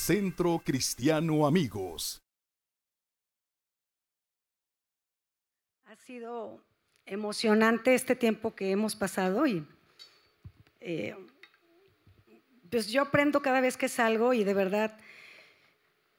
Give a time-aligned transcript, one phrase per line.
[0.00, 2.22] Centro Cristiano Amigos.
[5.84, 6.64] Ha sido
[7.04, 9.66] emocionante este tiempo que hemos pasado y
[10.80, 11.14] eh,
[12.70, 14.98] pues yo aprendo cada vez que salgo y de verdad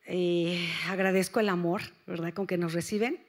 [0.06, 3.26] eh, agradezco el amor, ¿verdad?, con que nos reciben.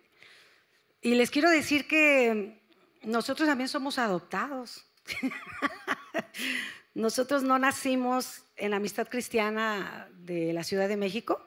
[1.00, 2.61] Y les quiero decir que
[3.03, 4.84] nosotros también somos adoptados.
[6.95, 11.41] nosotros no nacimos en la amistad cristiana de la Ciudad de México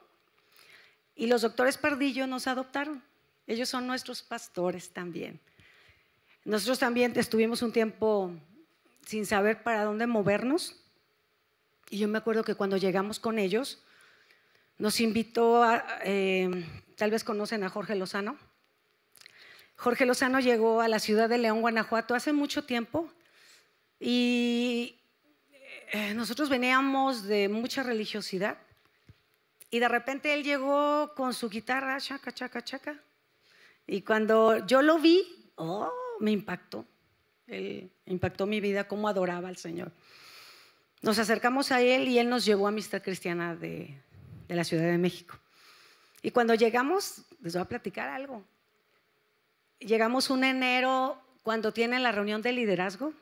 [1.16, 3.02] y los doctores Pardillo nos adoptaron.
[3.46, 5.40] Ellos son nuestros pastores también.
[6.44, 8.32] Nosotros también estuvimos un tiempo
[9.06, 10.76] sin saber para dónde movernos.
[11.88, 13.82] Y yo me acuerdo que cuando llegamos con ellos,
[14.78, 16.50] nos invitó a, eh,
[16.96, 18.36] tal vez conocen a Jorge Lozano.
[19.76, 23.10] Jorge Lozano llegó a la ciudad de León, Guanajuato, hace mucho tiempo.
[23.98, 24.95] Y
[26.14, 28.58] nosotros veníamos de mucha religiosidad.
[29.70, 33.00] Y de repente él llegó con su guitarra, chaca, chaca, chaca.
[33.86, 36.84] Y cuando yo lo vi, oh, me impactó.
[38.06, 39.92] impactó mi vida, cómo adoraba al Señor.
[41.02, 43.96] Nos acercamos a Él y Él nos llevó a Amistad Cristiana de,
[44.48, 45.38] de la Ciudad de México.
[46.22, 48.44] Y cuando llegamos, les voy a platicar algo.
[49.78, 53.12] Llegamos un enero cuando tienen la reunión de liderazgo.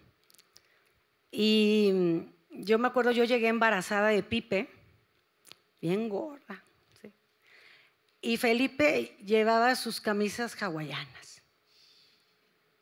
[1.30, 2.22] Y
[2.56, 4.68] yo me acuerdo, yo llegué embarazada de Pipe,
[5.80, 6.62] bien gorda.
[8.20, 11.42] Y Felipe llevaba sus camisas hawaianas.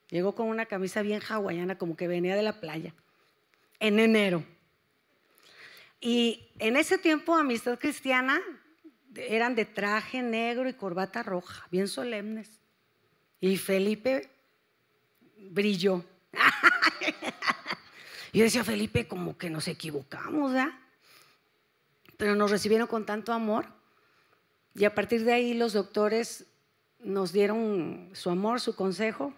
[0.09, 2.95] Llegó con una camisa bien hawaiana, como que venía de la playa,
[3.81, 4.45] en enero.
[6.01, 8.41] Y en ese tiempo, Amistad Cristiana
[9.17, 12.61] eran de traje negro y corbata roja, bien solemnes.
[13.41, 14.31] Y Felipe
[15.51, 16.05] brilló.
[18.33, 20.73] Yo decía, Felipe, como que nos equivocamos, ¿verdad?
[22.17, 23.67] Pero nos recibieron con tanto amor.
[24.75, 26.47] Y a partir de ahí los doctores
[26.99, 29.35] nos dieron su amor, su consejo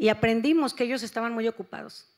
[0.00, 2.08] y aprendimos que ellos estaban muy ocupados.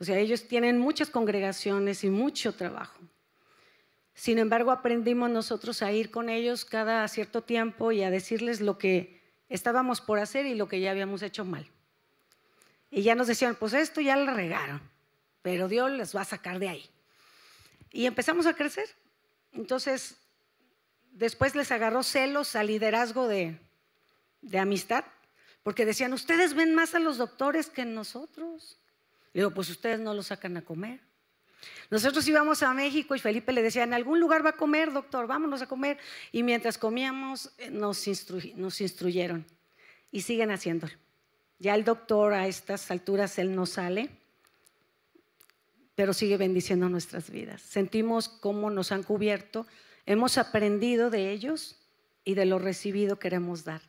[0.00, 2.98] O sea, ellos tienen muchas congregaciones y mucho trabajo.
[4.14, 8.78] Sin embargo, aprendimos nosotros a ir con ellos cada cierto tiempo y a decirles lo
[8.78, 9.20] que
[9.50, 11.66] estábamos por hacer y lo que ya habíamos hecho mal.
[12.94, 14.80] Y ya nos decían, pues esto ya lo regaron,
[15.42, 16.90] pero Dios les va a sacar de ahí.
[17.90, 18.88] Y empezamos a crecer.
[19.52, 20.16] Entonces,
[21.10, 23.58] después les agarró celos al liderazgo de,
[24.56, 25.04] amistad
[25.64, 28.78] porque decían, ustedes ven más a los doctores que nosotros.
[29.32, 31.00] Le digo, pues ustedes no los sacan a comer.
[31.90, 35.26] Nosotros íbamos a México y Felipe le decía, en algún lugar va a comer, doctor,
[35.26, 35.98] vámonos a comer.
[36.30, 38.06] Y mientras comíamos eh, nos,
[38.54, 39.44] nos instruyeron
[40.12, 41.03] y siguen haciéndolo.
[41.58, 44.10] Ya el doctor a estas alturas, él no sale,
[45.94, 47.62] pero sigue bendiciendo nuestras vidas.
[47.62, 49.66] Sentimos cómo nos han cubierto,
[50.06, 51.80] hemos aprendido de ellos
[52.24, 53.82] y de lo recibido queremos dar.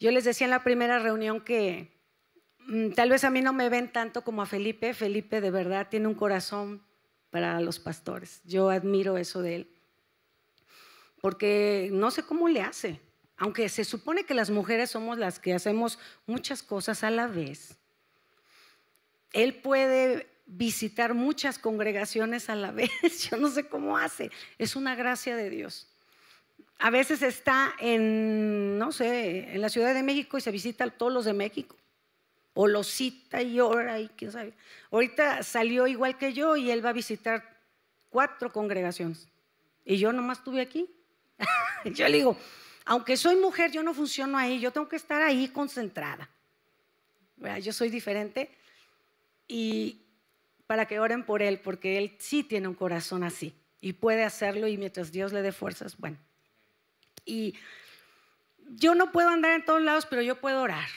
[0.00, 1.90] Yo les decía en la primera reunión que
[2.66, 4.94] mm, tal vez a mí no me ven tanto como a Felipe.
[4.94, 6.82] Felipe de verdad tiene un corazón
[7.30, 8.40] para los pastores.
[8.44, 9.74] Yo admiro eso de él.
[11.20, 13.00] Porque no sé cómo le hace.
[13.38, 17.76] Aunque se supone que las mujeres somos las que hacemos muchas cosas a la vez.
[19.32, 22.90] Él puede visitar muchas congregaciones a la vez.
[23.30, 24.30] Yo no sé cómo hace.
[24.58, 25.86] Es una gracia de Dios.
[26.80, 30.90] A veces está en, no sé, en la Ciudad de México y se visita a
[30.90, 31.76] todos los de México.
[32.54, 34.52] O los cita y ora y quién sabe.
[34.90, 37.56] Ahorita salió igual que yo y él va a visitar
[38.10, 39.28] cuatro congregaciones.
[39.84, 40.90] Y yo nomás estuve aquí.
[41.84, 42.36] yo le digo,
[42.88, 46.30] aunque soy mujer, yo no funciono ahí, yo tengo que estar ahí concentrada.
[47.62, 48.50] Yo soy diferente
[49.46, 50.00] y
[50.66, 54.68] para que oren por él, porque él sí tiene un corazón así y puede hacerlo
[54.68, 56.16] y mientras Dios le dé fuerzas, bueno.
[57.26, 57.54] Y
[58.70, 60.88] yo no puedo andar en todos lados, pero yo puedo orar.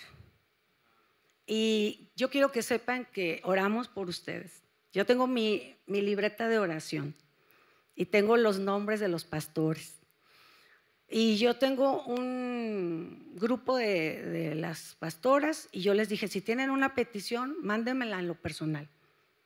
[1.46, 4.64] Y yo quiero que sepan que oramos por ustedes.
[4.94, 7.16] Yo tengo mi, libreta de oración
[7.96, 10.01] y tengo los nombres de los pastores.
[11.14, 16.70] Y yo tengo un grupo de, de, las pastoras y yo les dije, si tienen
[16.70, 18.88] una petición, mándenmela en lo personal.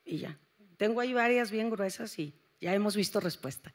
[0.06, 0.38] Y ya.
[0.78, 3.74] Tengo ahí varias bien gruesas y ya hemos visto respuesta.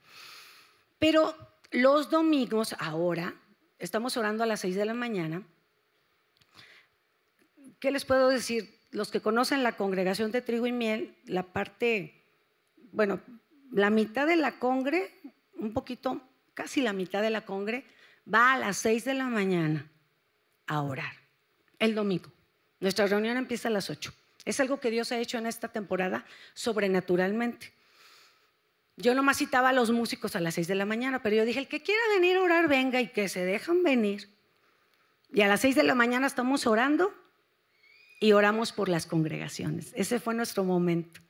[1.00, 1.34] Pero
[1.72, 3.34] los domingos, ahora,
[3.78, 5.42] estamos orando a las 6 de la mañana.
[7.80, 8.78] ¿Qué les puedo decir?
[8.90, 12.24] Los que conocen la congregación de trigo y miel, la parte,
[12.92, 13.20] bueno,
[13.72, 15.10] la mitad de la congre,
[15.54, 16.20] un poquito,
[16.60, 17.86] casi la mitad de la congre,
[18.32, 19.90] va a las 6 de la mañana
[20.66, 21.14] a orar,
[21.78, 22.30] el domingo.
[22.80, 24.12] Nuestra reunión empieza a las 8.
[24.44, 27.72] Es algo que Dios ha hecho en esta temporada sobrenaturalmente.
[28.96, 31.60] yo nomás citaba a los músicos a las 6 de la mañana, pero yo dije,
[31.60, 34.28] el que quiera venir a orar, venga y que se dejan venir.
[35.32, 37.14] Y a las 6 de la mañana estamos orando
[38.20, 39.94] y oramos por las congregaciones.
[39.96, 41.22] Ese fue nuestro momento.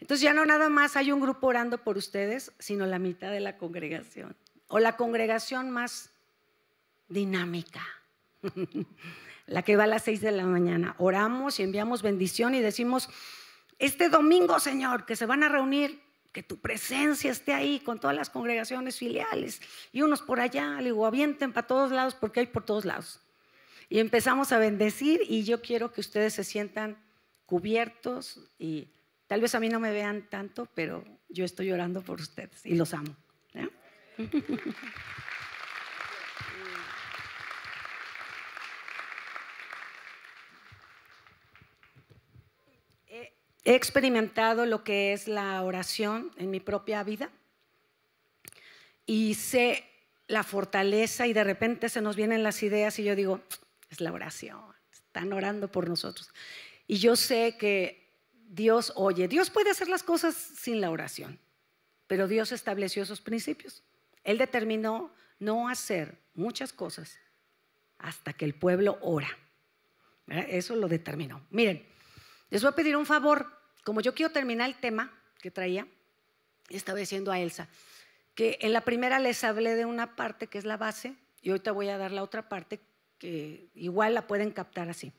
[0.00, 3.40] Entonces ya no nada más hay un grupo orando por ustedes, sino la mitad de
[3.40, 4.34] la congregación.
[4.68, 6.10] O la congregación más
[7.08, 7.86] dinámica.
[9.46, 10.94] la que va a las 6 de la mañana.
[10.98, 13.08] Oramos y enviamos bendición y decimos,
[13.78, 16.00] este domingo, Señor, que se van a reunir,
[16.32, 19.60] que tu presencia esté ahí con todas las congregaciones filiales
[19.92, 23.20] y unos por allá, le avienten para todos lados porque hay por todos lados.
[23.88, 26.96] Y empezamos a bendecir y yo quiero que ustedes se sientan
[27.46, 28.88] cubiertos y
[29.26, 32.74] tal vez a mí no me vean tanto, pero yo estoy orando por ustedes y
[32.74, 33.14] los amo.
[43.66, 47.30] He experimentado lo que es la oración en mi propia vida
[49.06, 49.84] y sé
[50.26, 53.40] la fortaleza y de repente se nos vienen las ideas y yo digo,
[53.88, 54.60] es la oración,
[54.92, 56.30] están orando por nosotros.
[56.86, 61.38] Y yo sé que Dios oye, Dios puede hacer las cosas sin la oración,
[62.06, 63.82] pero Dios estableció esos principios.
[64.24, 67.18] Él determinó no hacer muchas cosas
[67.98, 69.28] hasta que el pueblo ora.
[70.26, 71.46] Eso lo determinó.
[71.50, 71.86] Miren,
[72.50, 73.46] les voy a pedir un favor,
[73.84, 75.86] como yo quiero terminar el tema que traía,
[76.70, 77.68] estaba diciendo a Elsa,
[78.34, 81.60] que en la primera les hablé de una parte que es la base y hoy
[81.60, 82.80] te voy a dar la otra parte
[83.18, 85.12] que igual la pueden captar así.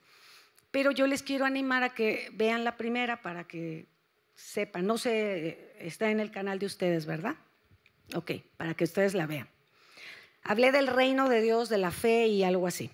[0.72, 3.88] Pero yo les quiero animar a que vean la primera para que
[4.34, 7.36] sepan, no sé, está en el canal de ustedes, ¿verdad?
[8.13, 9.50] Ok, para que ustedes la vean.
[10.44, 12.92] Hablé del reino de Dios, de la fe y algo así.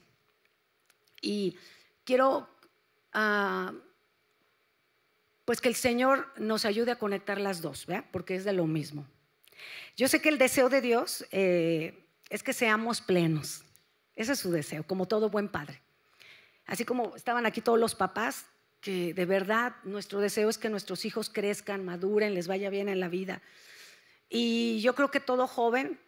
[1.21, 1.57] Y
[2.05, 2.49] quiero
[3.13, 3.75] uh,
[5.45, 8.05] pues que el Señor nos ayude a conectar las dos, ¿verdad?
[8.11, 9.05] porque es de lo mismo.
[9.97, 13.63] Yo sé que el deseo de Dios eh, es que seamos plenos.
[14.15, 15.81] Ese es su deseo, como todo buen padre.
[16.65, 18.45] Así como estaban aquí todos los papás,
[18.79, 22.99] que de verdad nuestro deseo es que nuestros hijos crezcan, maduren, les vaya bien en
[22.99, 23.41] la vida.
[24.33, 25.99] Y yo creo que todo joven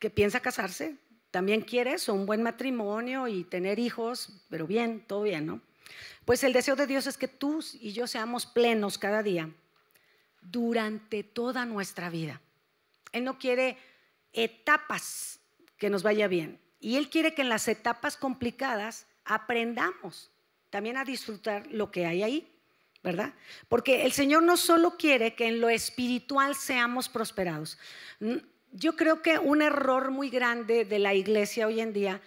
[0.00, 0.96] que piensa casarse
[1.30, 5.60] también quiere eso, un buen matrimonio y tener hijos, pero bien, todo bien, ¿no?
[6.24, 9.48] Pues el deseo de Dios es que tú y yo seamos plenos cada día
[10.42, 12.40] durante toda nuestra vida.
[13.12, 13.78] Él no quiere
[14.32, 15.38] etapas
[15.76, 16.58] que nos vaya bien.
[16.80, 20.32] Y Él quiere que en las etapas complicadas aprendamos
[20.68, 22.49] también a disfrutar lo que hay ahí,
[23.02, 23.34] ¿verdad?
[23.68, 27.78] Porque el Señor no solo quiere que en lo espiritual seamos prosperados.
[28.72, 32.20] Yo creo que un error muy grande de la iglesia hoy en día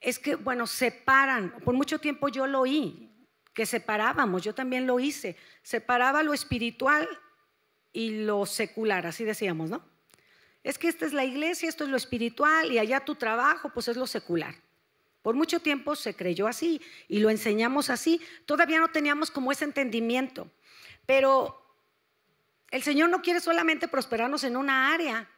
[0.00, 3.10] es que, bueno, separan, por mucho tiempo yo lo oí,
[3.54, 7.08] que separábamos, yo también lo hice, separaba lo espiritual
[7.92, 9.84] y lo secular, así decíamos, ¿no?
[10.64, 13.88] Es que esta es la iglesia, esto es lo espiritual y allá tu trabajo, pues
[13.88, 14.54] es lo secular.
[15.22, 18.20] Por mucho tiempo se creyó así y lo enseñamos así.
[18.44, 20.50] Todavía no teníamos como ese entendimiento.
[21.06, 21.62] Pero
[22.70, 25.30] el Señor no quiere solamente prosperarnos en una área.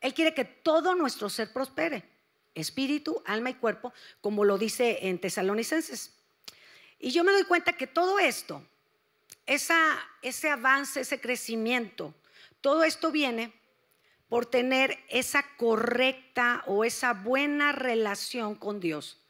[0.00, 2.12] Él quiere que todo nuestro ser prospere
[2.54, 6.14] espíritu, alma y cuerpo, como lo dice en Tesalonicenses.
[6.98, 8.66] Y yo me doy cuenta que todo esto,
[9.46, 12.14] ese avance, ese crecimiento,
[12.60, 13.54] todo esto viene
[14.28, 19.21] por tener esa correcta o esa buena relación con Dios.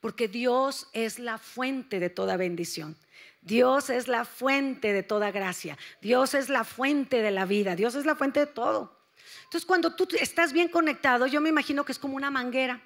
[0.00, 2.96] Porque Dios es la fuente de toda bendición.
[3.42, 5.78] Dios es la fuente de toda gracia.
[6.00, 7.76] Dios es la fuente de la vida.
[7.76, 8.98] Dios es la fuente de todo.
[9.44, 12.80] Entonces, cuando tú estás bien conectado, yo me imagino que es como una manguera.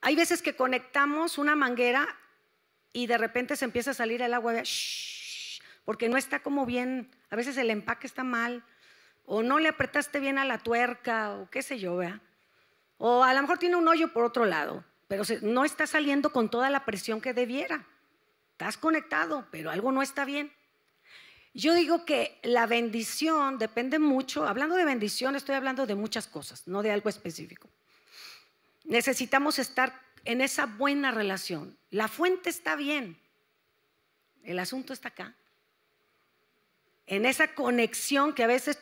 [0.00, 2.06] Hay veces que conectamos una manguera
[2.92, 4.54] y de repente se empieza a salir el agua,
[5.84, 8.64] porque no está como bien, a veces el empaque está mal,
[9.26, 12.20] o no le apretaste bien a la tuerca, o qué sé yo, vea.
[12.98, 16.48] O a lo mejor tiene un hoyo por otro lado, pero no está saliendo con
[16.48, 17.86] toda la presión que debiera.
[18.52, 20.52] Estás conectado, pero algo no está bien.
[21.54, 26.66] Yo digo que la bendición depende mucho, hablando de bendición estoy hablando de muchas cosas,
[26.66, 27.68] no de algo específico.
[28.84, 31.78] Necesitamos estar en esa buena relación.
[31.90, 33.16] La fuente está bien,
[34.42, 35.34] el asunto está acá.
[37.06, 38.78] En esa conexión que a veces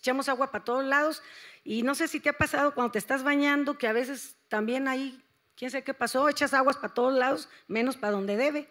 [0.00, 1.22] echamos agua para todos lados
[1.64, 4.86] y no sé si te ha pasado cuando te estás bañando que a veces también
[4.86, 5.24] ahí,
[5.56, 8.68] quién sabe qué pasó, echas aguas para todos lados, menos para donde debe.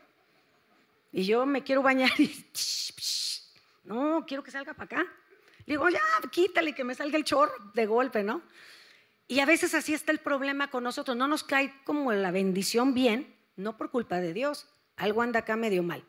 [1.12, 2.46] Y yo me quiero bañar y
[3.84, 5.14] no, quiero que salga para acá.
[5.66, 8.44] Digo, ya, quítale que me salga el chorro de golpe, ¿no?
[9.28, 11.18] Y a veces así está el problema con nosotros.
[11.18, 14.68] No nos cae como la bendición bien, no por culpa de Dios.
[14.98, 16.04] Algo anda acá medio mal.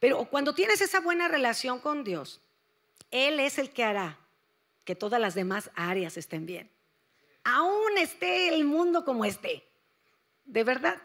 [0.00, 2.40] Pero cuando tienes esa buena relación con Dios,
[3.10, 4.18] Él es el que hará
[4.88, 6.70] que todas las demás áreas estén bien.
[7.44, 9.62] Aún esté el mundo como esté.
[10.46, 10.96] De verdad.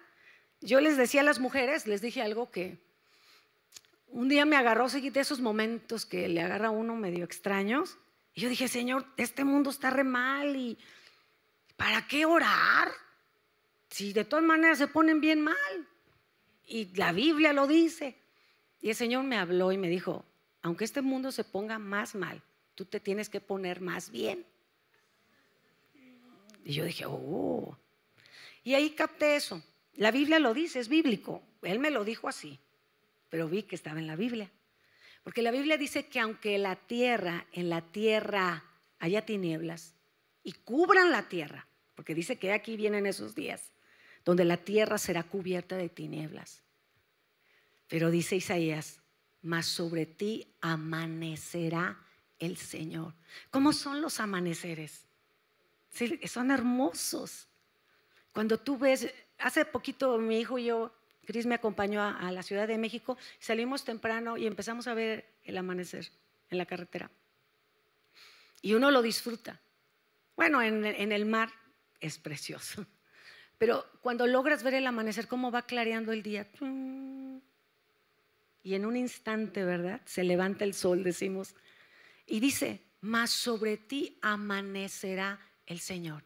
[0.61, 2.77] Yo les decía a las mujeres, les dije algo que
[4.07, 7.97] un día me agarró de esos momentos que le agarra uno medio extraños.
[8.33, 10.77] Y yo dije, Señor, este mundo está re mal y
[11.75, 12.89] ¿para qué orar?
[13.89, 15.87] Si de todas maneras se ponen bien mal.
[16.65, 18.15] Y la Biblia lo dice.
[18.79, 20.23] Y el Señor me habló y me dijo,
[20.61, 22.41] aunque este mundo se ponga más mal,
[22.75, 24.45] tú te tienes que poner más bien.
[26.63, 27.77] Y yo dije, oh.
[28.63, 29.61] Y ahí capté eso.
[29.95, 31.43] La Biblia lo dice, es bíblico.
[31.61, 32.59] Él me lo dijo así,
[33.29, 34.49] pero vi que estaba en la Biblia.
[35.23, 38.65] Porque la Biblia dice que aunque la tierra, en la tierra
[38.99, 39.93] haya tinieblas
[40.43, 43.71] y cubran la tierra, porque dice que aquí vienen esos días,
[44.25, 46.61] donde la tierra será cubierta de tinieblas.
[47.87, 48.99] Pero dice Isaías,
[49.41, 51.99] mas sobre ti amanecerá
[52.39, 53.13] el Señor.
[53.51, 55.05] ¿Cómo son los amaneceres?
[56.25, 57.47] son hermosos.
[58.33, 60.91] Cuando tú ves, hace poquito mi hijo y yo,
[61.25, 65.57] Cris me acompañó a, la Ciudad de México, salimos temprano y empezamos a ver el
[65.57, 66.09] amanecer
[66.49, 67.11] en la carretera.
[68.61, 69.61] Y uno lo disfruta.
[70.35, 71.51] Bueno, en, en el mar
[71.99, 72.85] es precioso.
[73.57, 76.47] Pero cuando logras ver el amanecer, cómo va clareando el día.
[78.63, 80.01] Y en un instante, ¿verdad?
[80.05, 81.55] Se levanta el sol, decimos.
[82.25, 86.23] Y dice, mas sobre ti amanecerá el Señor.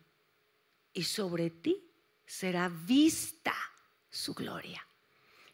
[0.94, 1.84] Y sobre ti
[2.26, 3.56] será vista
[4.10, 4.86] su gloria.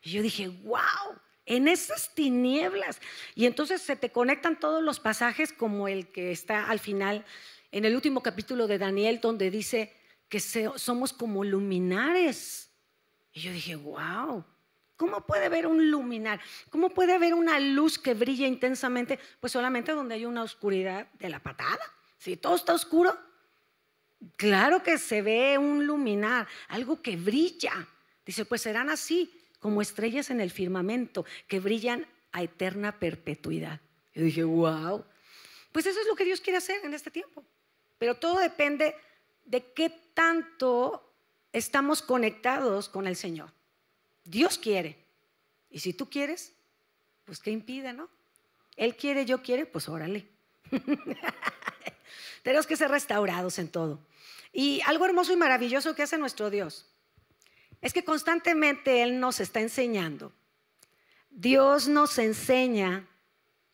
[0.01, 2.99] Y yo dije, wow, en esas tinieblas.
[3.35, 7.25] Y entonces se te conectan todos los pasajes como el que está al final,
[7.71, 9.93] en el último capítulo de Daniel, donde dice
[10.29, 12.69] que somos como luminares.
[13.31, 14.45] Y yo dije, wow,
[14.97, 16.39] ¿cómo puede haber un luminar?
[16.69, 19.19] ¿Cómo puede haber una luz que brilla intensamente?
[19.39, 21.81] Pues solamente donde hay una oscuridad de la patada.
[22.17, 23.17] Si todo está oscuro,
[24.37, 27.87] Claro que se ve un luminar, algo que brilla.
[28.25, 33.81] Dice, pues serán así como estrellas en el firmamento, que brillan a eterna perpetuidad.
[34.13, 35.03] Yo dije, wow.
[35.71, 37.43] Pues eso es lo que Dios quiere hacer en este tiempo.
[37.97, 38.95] Pero todo depende
[39.45, 41.13] de qué tanto
[41.51, 43.51] estamos conectados con el Señor.
[44.23, 44.97] Dios quiere.
[45.69, 46.53] Y si tú quieres,
[47.25, 48.09] pues qué impide, ¿no?
[48.75, 50.27] Él quiere, yo quiere, pues órale.
[52.43, 54.05] Tenemos que ser restaurados en todo.
[54.51, 56.85] Y algo hermoso y maravilloso que hace nuestro Dios
[57.81, 60.31] es que constantemente Él nos está enseñando.
[61.29, 63.07] Dios nos enseña,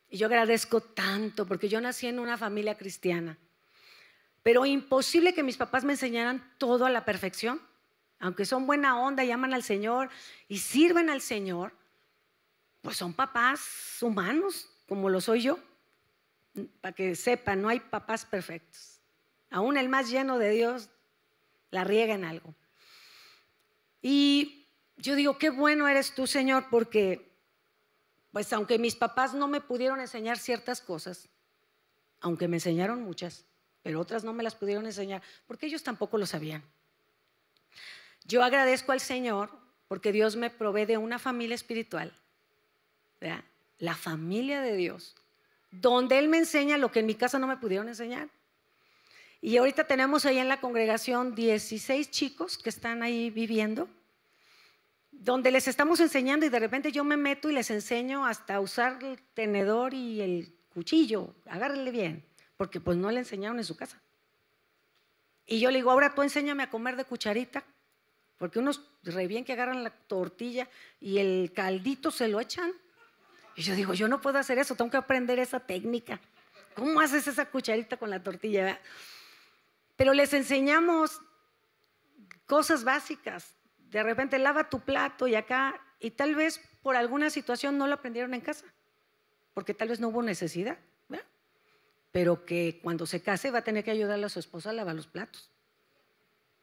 [0.09, 3.37] y yo agradezco tanto porque yo nací en una familia cristiana,
[4.41, 7.61] pero imposible que mis papás me enseñaran todo a la perfección,
[8.19, 10.09] aunque son buena onda y aman al Señor
[10.47, 11.73] y sirven al Señor,
[12.81, 15.59] pues son papás humanos, como lo soy yo,
[16.81, 18.99] para que sepan, no hay papás perfectos.
[19.49, 20.89] Aún el más lleno de Dios
[21.71, 22.53] la riega en algo.
[24.01, 27.31] Y yo digo, qué bueno eres tú, Señor, porque,
[28.31, 31.29] pues aunque mis papás no me pudieron enseñar ciertas cosas,
[32.21, 33.45] aunque me enseñaron muchas,
[33.81, 36.63] pero otras no me las pudieron enseñar, porque ellos tampoco lo sabían.
[38.29, 39.49] Yo agradezco al Señor
[39.87, 42.13] porque Dios me provee de una familia espiritual,
[43.79, 45.15] la familia de Dios,
[45.71, 48.29] donde Él me enseña lo que en mi casa no me pudieron enseñar.
[49.41, 53.89] Y ahorita tenemos ahí en la congregación 16 chicos que están ahí viviendo,
[55.09, 59.03] donde les estamos enseñando y de repente yo me meto y les enseño hasta usar
[59.03, 62.23] el tenedor y el cuchillo, agárrenle bien,
[62.57, 63.99] porque pues no le enseñaron en su casa.
[65.47, 67.65] Y yo le digo, ahora tú enséñame a comer de cucharita,
[68.39, 70.67] porque unos re bien que agarran la tortilla
[70.99, 72.71] y el caldito se lo echan.
[73.55, 76.19] Y yo digo, yo no puedo hacer eso, tengo que aprender esa técnica.
[76.73, 78.79] ¿Cómo haces esa cucharita con la tortilla?
[79.99, 81.21] pero les enseñamos
[82.45, 83.53] cosas básicas.
[83.89, 87.95] De repente lava tu plato y acá, y tal vez por alguna situación no lo
[87.95, 88.65] aprendieron en casa,
[89.53, 90.77] porque tal vez no hubo necesidad,
[92.13, 94.95] pero que cuando se case va a tener que ayudarle a su esposa a lavar
[94.95, 95.51] los platos.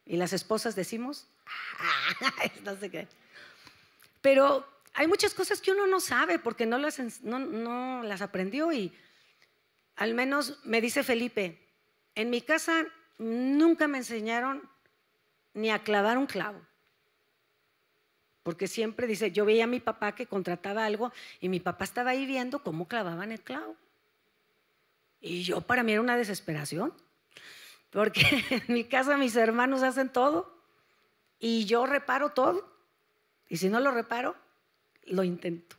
[0.06, 1.26] Y las esposas decimos,
[2.64, 3.08] no sé qué.
[4.22, 8.72] Pero hay muchas cosas que uno no sabe porque no las, no, no las aprendió
[8.72, 8.92] y
[9.96, 11.58] al menos me dice Felipe,
[12.14, 12.86] en mi casa
[13.18, 14.62] nunca me enseñaron
[15.54, 16.60] ni a clavar un clavo.
[18.42, 22.10] Porque siempre dice, yo veía a mi papá que contrataba algo y mi papá estaba
[22.10, 23.74] ahí viendo cómo clavaban el clavo.
[25.20, 26.92] Y yo para mí era una desesperación,
[27.96, 30.54] porque en mi casa mis hermanos hacen todo
[31.38, 32.70] y yo reparo todo.
[33.48, 34.36] Y si no lo reparo,
[35.04, 35.76] lo intento.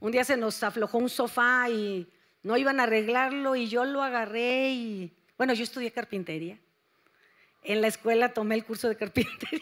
[0.00, 2.10] Un día se nos aflojó un sofá y
[2.42, 6.58] no iban a arreglarlo y yo lo agarré y, bueno, yo estudié carpintería.
[7.62, 9.60] En la escuela tomé el curso de carpintería.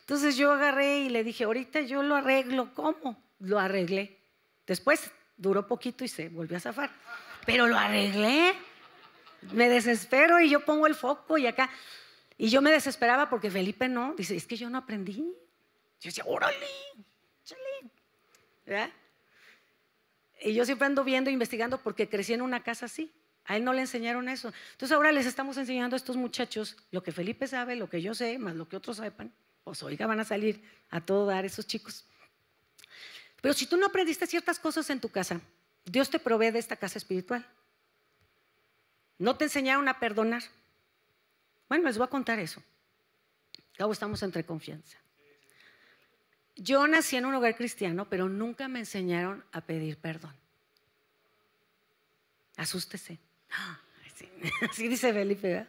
[0.00, 2.74] Entonces yo agarré y le dije, ahorita yo lo arreglo.
[2.74, 3.16] ¿Cómo?
[3.38, 4.18] Lo arreglé.
[4.66, 6.90] Después duró poquito y se volvió a zafar.
[7.46, 8.54] Pero lo arreglé.
[9.52, 11.70] Me desespero y yo pongo el foco y acá.
[12.36, 14.14] Y yo me desesperaba porque Felipe no.
[14.14, 15.34] Dice, es que yo no aprendí.
[16.00, 16.66] Yo decía, órale,
[17.44, 17.90] chale.
[18.66, 18.90] ¿verdad?
[20.40, 23.12] Y yo siempre ando viendo, investigando, porque crecí en una casa así.
[23.46, 24.52] A él no le enseñaron eso.
[24.72, 28.14] Entonces ahora les estamos enseñando a estos muchachos lo que Felipe sabe, lo que yo
[28.14, 29.32] sé, más lo que otros sepan.
[29.64, 32.04] Pues oiga, van a salir a todo dar esos chicos.
[33.40, 35.40] Pero si tú no aprendiste ciertas cosas en tu casa,
[35.84, 37.46] Dios te provee de esta casa espiritual.
[39.18, 40.42] No te enseñaron a perdonar.
[41.68, 42.62] Bueno, les voy a contar eso.
[43.76, 44.98] Cabo estamos entre confianza.
[46.56, 50.34] Yo nací en un hogar cristiano, pero nunca me enseñaron a pedir perdón.
[52.56, 53.18] Asústese.
[54.70, 55.66] Así dice Felipe.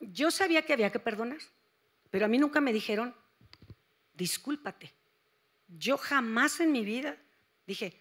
[0.00, 1.38] Yo sabía que había que perdonar,
[2.10, 3.14] pero a mí nunca me dijeron,
[4.14, 4.92] discúlpate.
[5.68, 7.16] Yo jamás en mi vida
[7.66, 7.94] dije,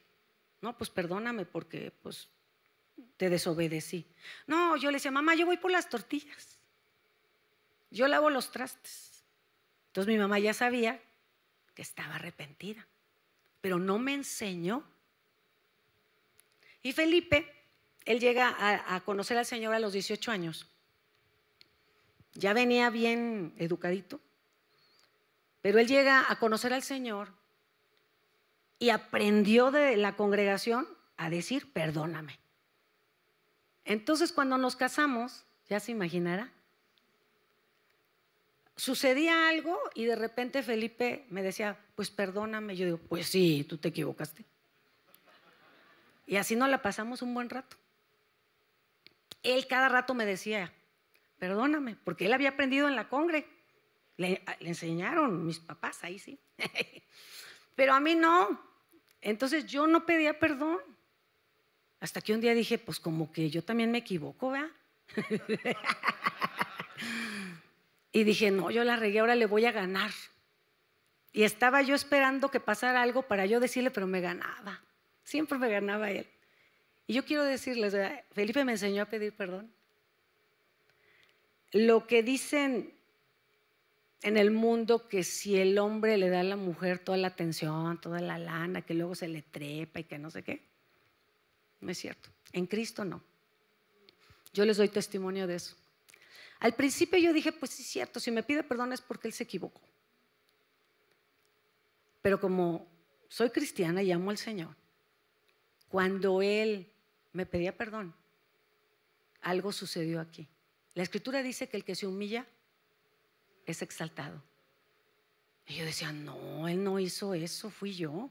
[0.61, 2.27] no, pues perdóname porque pues
[3.18, 4.08] te desobedecí.
[4.48, 6.60] No, yo le decía, mamá, yo voy por las tortillas.
[7.91, 9.24] Yo lavo los trastes.
[9.88, 11.01] Entonces mi mamá ya sabía
[11.74, 12.88] que estaba arrepentida,
[13.62, 14.84] pero no me enseñó.
[16.84, 17.51] Y Felipe,
[18.06, 18.56] él llega
[18.94, 20.68] a, conocer al Señor a los 18 años.
[22.34, 24.20] Ya venía bien educadito,
[25.62, 27.34] pero él llega a conocer al Señor
[28.77, 30.88] y aprendió de la congregación
[31.18, 32.39] a decir, perdóname.
[33.89, 36.51] Entonces cuando nos casamos, ya se imaginará,
[38.75, 42.75] sucedía algo y de repente Felipe me decía, pues perdóname.
[42.75, 44.46] Yo digo, pues sí, tú te equivocaste.
[46.27, 47.77] Y así nos la pasamos un buen rato.
[49.42, 50.72] Él cada rato me decía,
[51.40, 53.48] perdóname, porque él había aprendido en la congre.
[54.18, 56.40] Le, le enseñaron mis papás, ahí sí.
[57.75, 58.61] Pero a mí no.
[59.20, 60.77] Entonces yo no pedía perdón.
[62.00, 64.70] Hasta que un día dije, pues como que yo también me equivoco, ¿verdad?
[68.12, 70.12] Y dije, no, yo la regué, ahora le voy a ganar.
[71.31, 74.81] Y estaba yo esperando que pasara algo para yo decirle, pero me ganaba.
[75.24, 76.27] Siempre me ganaba él.
[77.05, 77.96] Y yo quiero decirles,
[78.31, 79.72] Felipe me enseñó a pedir perdón.
[81.72, 82.94] Lo que dicen
[84.24, 88.01] en el mundo que si el hombre le da a la mujer toda la atención,
[88.01, 90.64] toda la lana, que luego se le trepa y que no sé qué,
[91.81, 92.29] no es cierto.
[92.51, 93.24] En Cristo no.
[94.53, 95.75] Yo les doy testimonio de eso.
[96.59, 99.33] Al principio yo dije, pues sí es cierto, si me pide perdón es porque él
[99.33, 99.81] se equivocó.
[102.22, 102.87] Pero como
[103.29, 104.75] soy cristiana y amo al Señor,
[105.87, 106.92] cuando él
[107.31, 108.13] me pedía perdón,
[109.42, 110.48] algo sucedió aquí.
[110.96, 112.46] La escritura dice que el que se humilla
[113.65, 114.44] es exaltado.
[115.65, 118.29] Y yo decía, no, él no hizo eso, fui yo.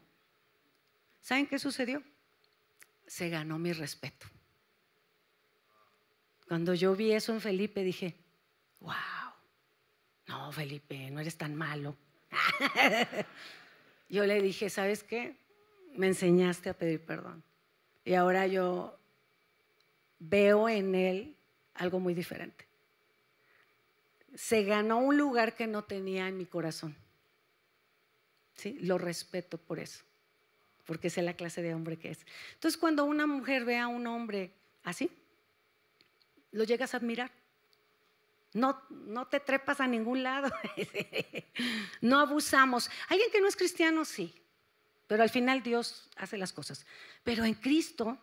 [1.21, 2.03] ¿Saben qué sucedió?
[3.09, 4.27] Se ganó mi respeto.
[6.47, 8.15] Cuando yo vi eso en Felipe dije,
[8.81, 8.93] wow,
[10.27, 11.95] no Felipe, no eres tan malo.
[14.09, 15.35] yo le dije, ¿sabes qué?
[15.95, 17.43] Me enseñaste a pedir perdón.
[18.05, 18.95] Y ahora yo
[20.19, 21.35] veo en él
[21.73, 22.67] algo muy diferente.
[24.35, 26.95] Se ganó un lugar que no tenía en mi corazón.
[28.53, 28.77] ¿Sí?
[28.81, 30.03] Lo respeto por eso,
[30.89, 32.25] porque sé la clase de hombre que es.
[32.55, 34.51] Entonces, cuando una mujer ve a un hombre
[34.83, 35.11] así,
[36.49, 37.29] lo llegas a admirar.
[38.53, 40.49] No, no te trepas a ningún lado.
[42.01, 42.89] no abusamos.
[43.07, 44.33] Alguien que no es cristiano, sí.
[45.05, 46.87] Pero al final Dios hace las cosas.
[47.23, 48.17] Pero en Cristo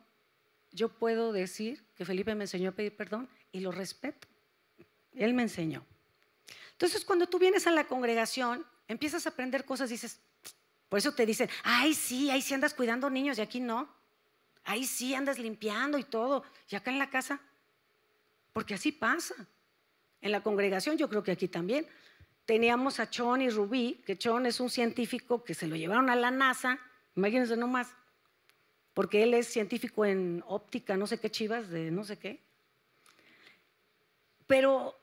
[0.73, 4.27] yo puedo decir que Felipe me enseñó a pedir perdón y lo respeto.
[5.15, 5.87] Él me enseñó.
[6.73, 10.19] Entonces cuando tú vienes a la congregación, empiezas a aprender cosas, dices,
[10.97, 13.87] por eso te dicen, ay sí, ahí sí andas cuidando niños y aquí no.
[14.65, 16.43] Ahí sí andas limpiando y todo.
[16.71, 17.39] Y acá en la casa
[18.55, 19.35] porque así pasa.
[20.23, 21.87] En la congregación, yo creo que aquí también,
[22.47, 26.17] teníamos a Chon y Rubí, que Chon es un científico que se lo llevaron a
[26.17, 26.79] la NASA,
[27.15, 27.95] imagínense nomás,
[28.95, 32.41] porque él es científico en óptica, no sé qué chivas, de no sé qué.
[34.47, 34.99] Pero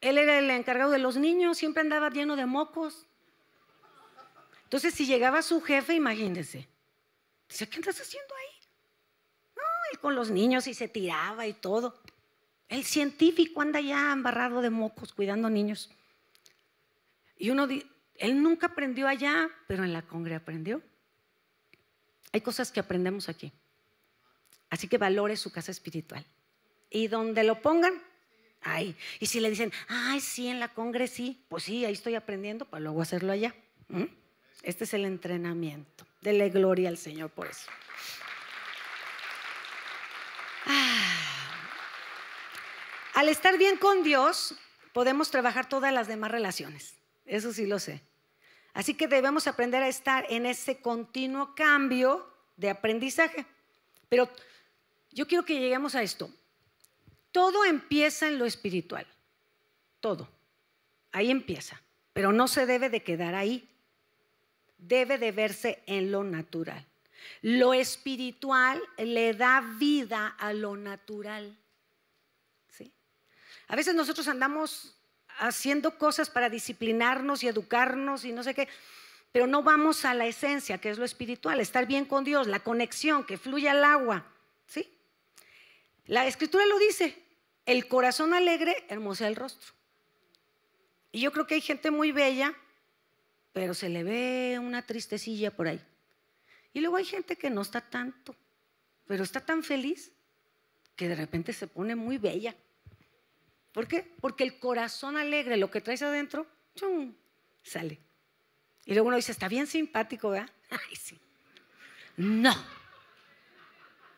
[0.00, 3.04] él era el encargado de los niños, siempre andaba lleno de mocos.
[4.68, 6.68] Entonces, si llegaba su jefe, imagínense,
[7.48, 8.58] dice, ¿qué estás haciendo ahí?
[10.02, 11.98] con los niños y se tiraba y todo.
[12.68, 15.90] El científico anda ya embarrado de mocos cuidando niños.
[17.38, 17.66] Y uno,
[18.14, 20.82] él nunca aprendió allá, pero en la congre aprendió.
[22.32, 23.52] Hay cosas que aprendemos aquí.
[24.68, 26.24] Así que valore su casa espiritual.
[26.90, 28.02] Y donde lo pongan,
[28.60, 28.94] ahí.
[29.18, 32.66] Y si le dicen, ay, sí, en la congre sí, pues sí, ahí estoy aprendiendo
[32.66, 33.54] para luego hacerlo allá.
[33.88, 34.04] ¿Mm?
[34.62, 36.06] Este es el entrenamiento.
[36.20, 37.70] Dele gloria al Señor por eso.
[40.66, 40.98] Ah.
[43.14, 44.54] Al estar bien con Dios,
[44.92, 46.94] podemos trabajar todas las demás relaciones.
[47.24, 48.02] Eso sí lo sé.
[48.74, 53.44] Así que debemos aprender a estar en ese continuo cambio de aprendizaje.
[54.08, 54.28] Pero
[55.12, 56.30] yo quiero que lleguemos a esto.
[57.32, 59.06] Todo empieza en lo espiritual.
[60.00, 60.28] Todo.
[61.12, 61.80] Ahí empieza.
[62.12, 63.68] Pero no se debe de quedar ahí.
[64.78, 66.86] Debe de verse en lo natural.
[67.42, 71.56] Lo espiritual le da vida a lo natural.
[72.70, 72.92] ¿Sí?
[73.68, 74.94] A veces nosotros andamos
[75.38, 78.68] haciendo cosas para disciplinarnos y educarnos y no sé qué,
[79.32, 82.60] pero no vamos a la esencia, que es lo espiritual, estar bien con Dios, la
[82.60, 84.24] conexión, que fluya el agua.
[84.66, 84.90] ¿Sí?
[86.06, 87.22] La escritura lo dice,
[87.66, 89.72] el corazón alegre hermosea el rostro.
[91.12, 92.54] Y yo creo que hay gente muy bella,
[93.58, 95.84] pero se le ve una tristecilla por ahí.
[96.72, 98.36] Y luego hay gente que no está tanto,
[99.04, 100.12] pero está tan feliz
[100.94, 102.54] que de repente se pone muy bella.
[103.72, 104.14] ¿Por qué?
[104.20, 107.12] Porque el corazón alegre, lo que traes adentro, ¡chum!
[107.60, 107.98] sale.
[108.84, 110.50] Y luego uno dice, está bien simpático, ¿verdad?
[110.70, 111.18] Ay, sí.
[112.16, 112.54] No.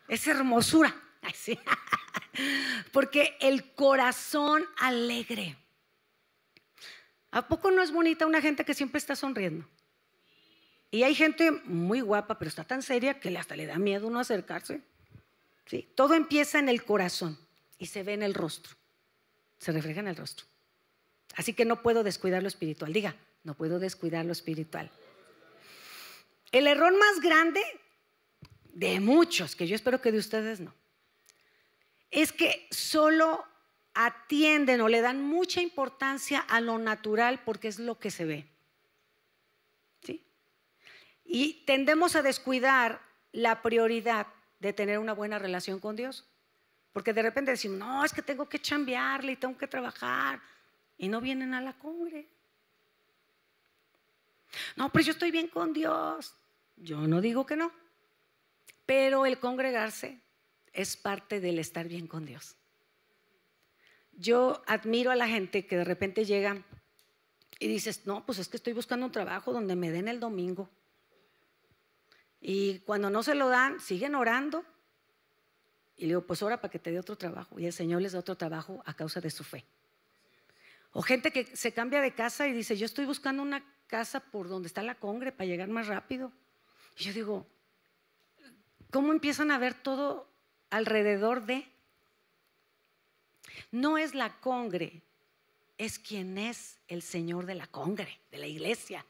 [0.07, 0.95] Es hermosura.
[1.23, 1.59] Ay, sí.
[2.93, 5.57] Porque el corazón alegre.
[7.31, 9.67] ¿A poco no es bonita una gente que siempre está sonriendo?
[10.91, 14.19] Y hay gente muy guapa, pero está tan seria que hasta le da miedo uno
[14.19, 14.81] acercarse.
[15.67, 15.89] ¿Sí?
[15.95, 17.39] Todo empieza en el corazón
[17.79, 18.75] y se ve en el rostro.
[19.59, 20.47] Se refleja en el rostro.
[21.37, 22.93] Así que no puedo descuidar lo espiritual.
[22.93, 23.15] Diga,
[23.45, 24.91] no puedo descuidar lo espiritual.
[26.51, 27.63] El error más grande
[28.73, 30.75] de muchos, que yo espero que de ustedes no,
[32.11, 33.45] es que solo
[33.95, 38.47] atienden o le dan mucha importancia a lo natural porque es lo que se ve.
[40.03, 40.25] ¿Sí?
[41.25, 43.01] Y tendemos a descuidar
[43.33, 44.27] la prioridad
[44.59, 46.27] de tener una buena relación con Dios.
[46.93, 50.41] Porque de repente decimos, no, es que tengo que chambearle y tengo que trabajar.
[50.99, 52.27] Y no vienen a la cumbre.
[54.77, 56.35] No, pero yo estoy bien con Dios.
[56.77, 57.73] Yo no digo que no.
[58.87, 60.19] Pero el congregarse
[60.73, 62.57] es parte del estar bien con Dios.
[64.21, 66.63] Yo admiro a la gente que de repente llega
[67.59, 70.69] y dices, no, pues es que estoy buscando un trabajo donde me den el domingo.
[72.39, 74.63] Y cuando no se lo dan, siguen orando.
[75.97, 77.59] Y le digo, pues ora para que te dé otro trabajo.
[77.59, 79.65] Y el Señor les da otro trabajo a causa de su fe.
[80.93, 84.49] O gente que se cambia de casa y dice, yo estoy buscando una casa por
[84.49, 86.31] donde está la congre para llegar más rápido.
[86.99, 87.47] Y yo digo,
[88.91, 90.31] ¿cómo empiezan a ver todo
[90.69, 91.67] alrededor de,
[93.71, 95.03] no es la congre,
[95.79, 99.05] es quien es el Señor de la congre, de la iglesia.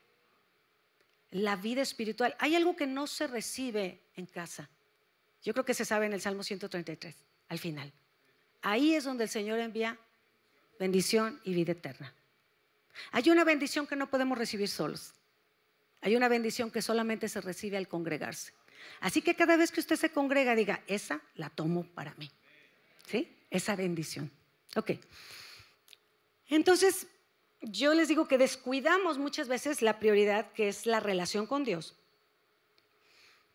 [1.31, 2.35] La vida espiritual.
[2.39, 4.69] Hay algo que no se recibe en casa.
[5.43, 7.17] Yo creo que se sabe en el Salmo 133,
[7.49, 7.93] al final.
[8.63, 9.99] Ahí es donde el Señor envía
[10.79, 12.15] bendición y vida eterna.
[13.13, 15.13] Hay una bendición que no podemos recibir solos.
[16.03, 18.53] Hay una bendición que solamente se recibe al congregarse.
[19.01, 22.31] Así que cada vez que usted se congrega, diga, esa la tomo para mí.
[23.51, 24.31] Esa bendición.
[24.77, 24.93] Ok.
[26.49, 27.07] Entonces,
[27.63, 31.95] yo les digo que descuidamos muchas veces la prioridad que es la relación con Dios.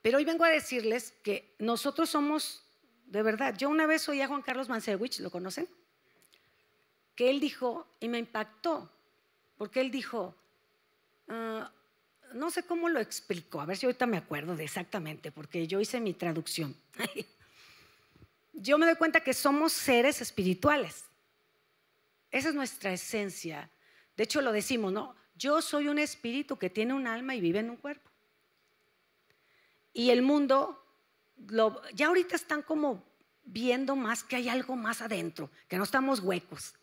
[0.01, 2.63] Pero hoy vengo a decirles que nosotros somos,
[3.07, 5.67] de verdad, yo una vez oí a Juan Carlos Mansewich, ¿lo conocen?
[7.15, 8.91] Que él dijo, y me impactó,
[9.57, 10.35] porque él dijo,
[11.27, 11.71] ah,
[12.33, 15.79] no sé cómo lo explicó, a ver si ahorita me acuerdo de exactamente, porque yo
[15.79, 16.75] hice mi traducción.
[18.55, 21.05] yo me doy cuenta que somos seres espirituales.
[22.31, 23.69] Esa es nuestra esencia.
[24.15, 25.15] De hecho, lo decimos, ¿no?
[25.35, 28.09] Yo soy un espíritu que tiene un alma y vive en un cuerpo.
[29.93, 30.83] Y el mundo,
[31.93, 33.03] ya ahorita están como
[33.43, 36.73] viendo más que hay algo más adentro, que no estamos huecos.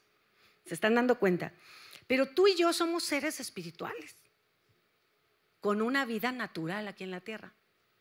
[0.65, 1.53] Se están dando cuenta.
[2.07, 4.17] Pero tú y yo somos seres espirituales
[5.61, 7.53] con una vida natural aquí en la tierra.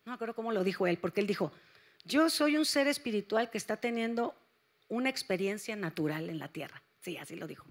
[0.05, 1.51] No me acuerdo cómo lo dijo él, porque él dijo,
[2.03, 4.35] yo soy un ser espiritual que está teniendo
[4.87, 6.83] una experiencia natural en la tierra.
[7.01, 7.65] Sí, así lo dijo.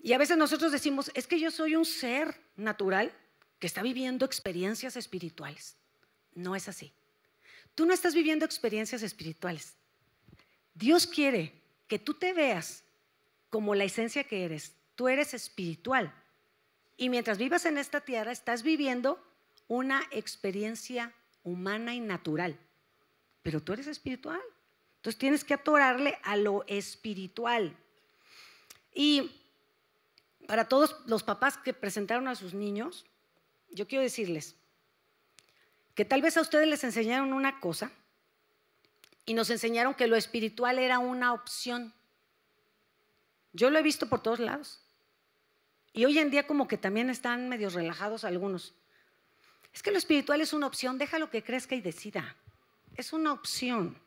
[0.00, 3.12] Y a veces nosotros decimos, es que yo soy un ser natural
[3.58, 5.76] que está viviendo experiencias espirituales.
[6.34, 6.92] No es así.
[7.74, 9.74] Tú no estás viviendo experiencias espirituales.
[10.74, 12.82] Dios quiere que tú te veas
[13.50, 14.74] como la esencia que eres.
[14.96, 16.12] Tú eres espiritual.
[16.96, 19.22] Y mientras vivas en esta tierra, estás viviendo
[19.68, 22.58] una experiencia humana y natural,
[23.42, 24.40] pero tú eres espiritual.
[24.96, 27.76] Entonces tienes que atorarle a lo espiritual.
[28.94, 29.32] Y
[30.46, 33.04] para todos los papás que presentaron a sus niños,
[33.70, 34.54] yo quiero decirles
[35.94, 37.90] que tal vez a ustedes les enseñaron una cosa
[39.24, 41.92] y nos enseñaron que lo espiritual era una opción.
[43.52, 44.80] Yo lo he visto por todos lados.
[45.92, 48.74] Y hoy en día como que también están medio relajados algunos.
[49.72, 52.36] Es que lo espiritual es una opción, déjalo que crezca y decida.
[52.96, 53.98] Es una opción.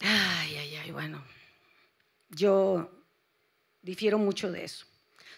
[0.00, 1.22] Ay, ay, ay, bueno.
[2.30, 2.90] Yo
[3.82, 4.86] difiero mucho de eso.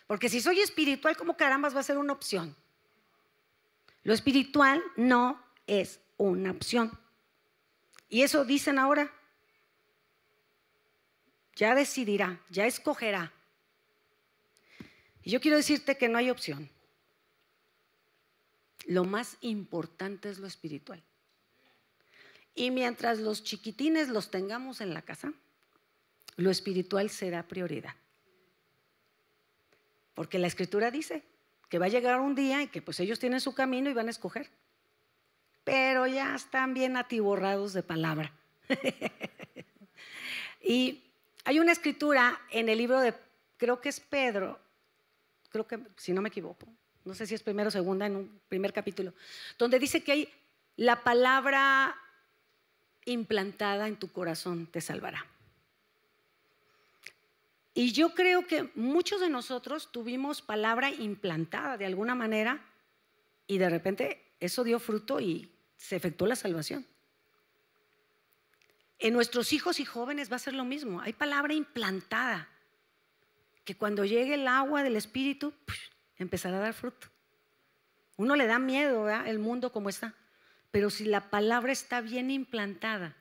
[0.07, 2.55] Porque si soy espiritual, ¿cómo carambas va a ser una opción?
[4.05, 6.97] Lo espiritual no es una opción.
[8.09, 9.13] Y eso dicen ahora.
[11.57, 13.33] Ya decidirá, ya escogerá.
[15.23, 16.71] Y yo quiero decirte que no hay opción.
[18.87, 21.03] Lo más importante es lo espiritual.
[22.55, 25.33] Y mientras los chiquitines los tengamos en la casa,
[26.37, 27.95] lo espiritual será prioridad.
[30.15, 31.23] Porque la escritura dice
[31.69, 34.07] que va a llegar un día y que pues ellos tienen su camino y van
[34.07, 34.49] a escoger.
[35.65, 38.33] Pero ya están bien atiborrados de palabra.
[40.63, 41.03] y
[41.45, 43.15] hay una escritura en el libro de,
[43.57, 44.59] creo que es Pedro,
[45.51, 46.67] creo que si no me equivoco,
[47.07, 49.15] no sé si es primero o segunda en un primer capítulo,
[49.59, 50.29] donde dice que hay
[50.77, 51.97] la palabra
[53.07, 55.25] implantada en tu corazón te salvará.
[57.73, 62.61] Y yo creo que muchos de nosotros tuvimos palabra implantada de alguna manera
[63.47, 66.85] y de repente eso dio fruto y se efectuó la salvación.
[68.99, 71.01] En nuestros hijos y jóvenes va a ser lo mismo.
[71.03, 72.49] Hay palabra implantada
[73.65, 75.53] que cuando llegue el agua del Espíritu
[76.19, 77.09] empezará a dar fruto.
[78.17, 79.29] Uno le da miedo ¿verdad?
[79.29, 80.15] el mundo como está,
[80.71, 83.17] pero si la palabra está bien implantada.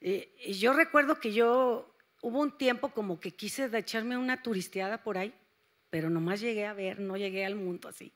[0.00, 5.18] Eh, yo recuerdo que yo hubo un tiempo como que quise echarme una turisteada por
[5.18, 5.34] ahí,
[5.90, 8.12] pero nomás llegué a ver, no llegué al mundo así.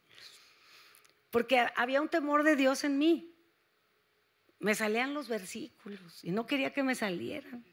[1.31, 3.35] Porque había un temor de Dios en mí.
[4.61, 7.65] Me salían los versículos y no quería que me salieran.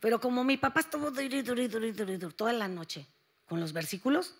[0.00, 1.10] Pero como mi papá estuvo
[2.36, 3.06] toda la noche
[3.46, 4.36] con los versículos,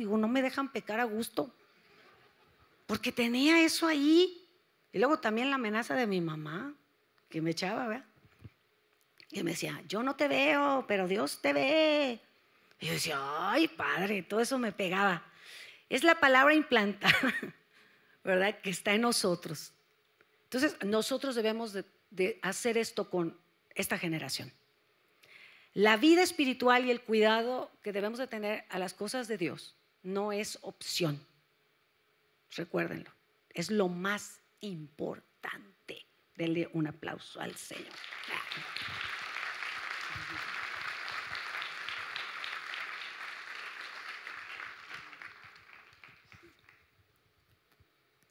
[0.00, 1.54] digo, no me dejan pecar a gusto.
[2.86, 4.48] Porque tenía eso ahí.
[4.92, 6.74] Y luego también la amenaza de mi mamá,
[7.28, 8.04] que me echaba, ¿verdad?
[9.30, 12.20] Y me decía, yo no te veo, pero Dios te ve.
[12.80, 13.18] Y yo decía,
[13.52, 15.24] ay, padre, todo eso me pegaba.
[15.88, 17.34] Es la palabra implantada,
[18.24, 18.58] ¿verdad?
[18.60, 19.72] Que está en nosotros.
[20.44, 23.38] Entonces, nosotros debemos de, hacer esto con
[23.76, 24.52] esta generación.
[25.74, 29.76] La vida espiritual y el cuidado que debemos de tener a las cosas de Dios
[30.02, 31.24] no es opción.
[32.52, 33.10] Recuérdenlo,
[33.50, 36.06] es lo más importante.
[36.34, 37.92] Denle un aplauso al Señor.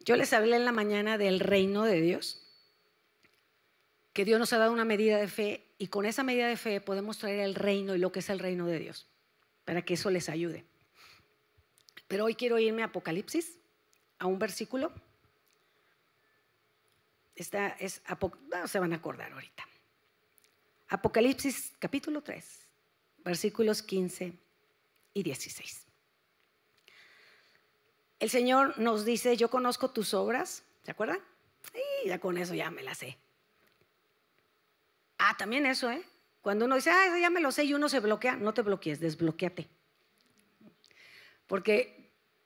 [0.10, 2.42] Yo les hablé en la mañana del reino de Dios,
[4.12, 6.82] que Dios nos ha dado una medida de fe y con esa medida de fe
[6.82, 9.08] podemos traer el reino y lo que es el reino de Dios,
[9.66, 10.66] para que eso les ayude.
[12.10, 13.60] Pero hoy quiero irme a Apocalipsis,
[14.17, 14.91] a un versículo.
[17.36, 18.02] Esta es,
[18.50, 19.63] no se van a acordar ahorita.
[20.88, 22.67] Apocalipsis capítulo 3,
[23.19, 24.34] versículos 15
[25.13, 25.86] y 16.
[28.17, 31.19] El Señor nos dice, yo conozco tus obras, ¿se acuerdan?
[32.04, 33.19] Y ya con eso ya me la sé.
[35.19, 36.04] Ah, también eso, ¿eh?
[36.41, 39.00] Cuando uno dice, ah, ya me lo sé y uno se bloquea, no te bloquees,
[39.00, 39.69] desbloqueate.
[41.45, 41.99] Porque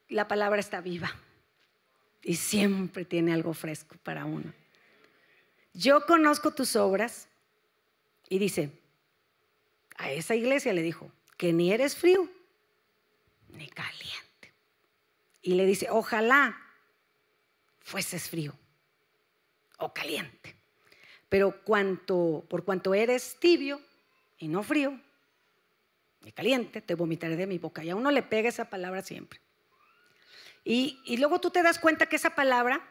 [0.10, 1.13] la palabra está viva
[2.22, 4.54] y siempre tiene algo fresco para uno.
[5.74, 7.28] Yo conozco tus obras
[8.30, 8.72] y dice,
[9.98, 12.30] a esa iglesia le dijo, que ni eres frío
[13.50, 14.54] ni caliente.
[15.42, 16.58] Y le dice, ojalá
[17.80, 18.54] fueses frío
[19.78, 20.56] o caliente.
[21.28, 23.82] Pero por cuanto eres tibio
[24.38, 25.00] y no frío
[26.22, 27.84] ni caliente, te vomitaré de mi boca.
[27.84, 29.42] Y a uno le pega esa palabra siempre.
[30.65, 32.82] Y, luego tú te das cuenta que esa palabra,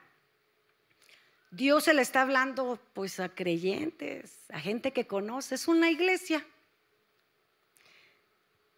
[1.51, 6.47] Dios se le está hablando pues a creyentes, a gente que conoce, es una iglesia.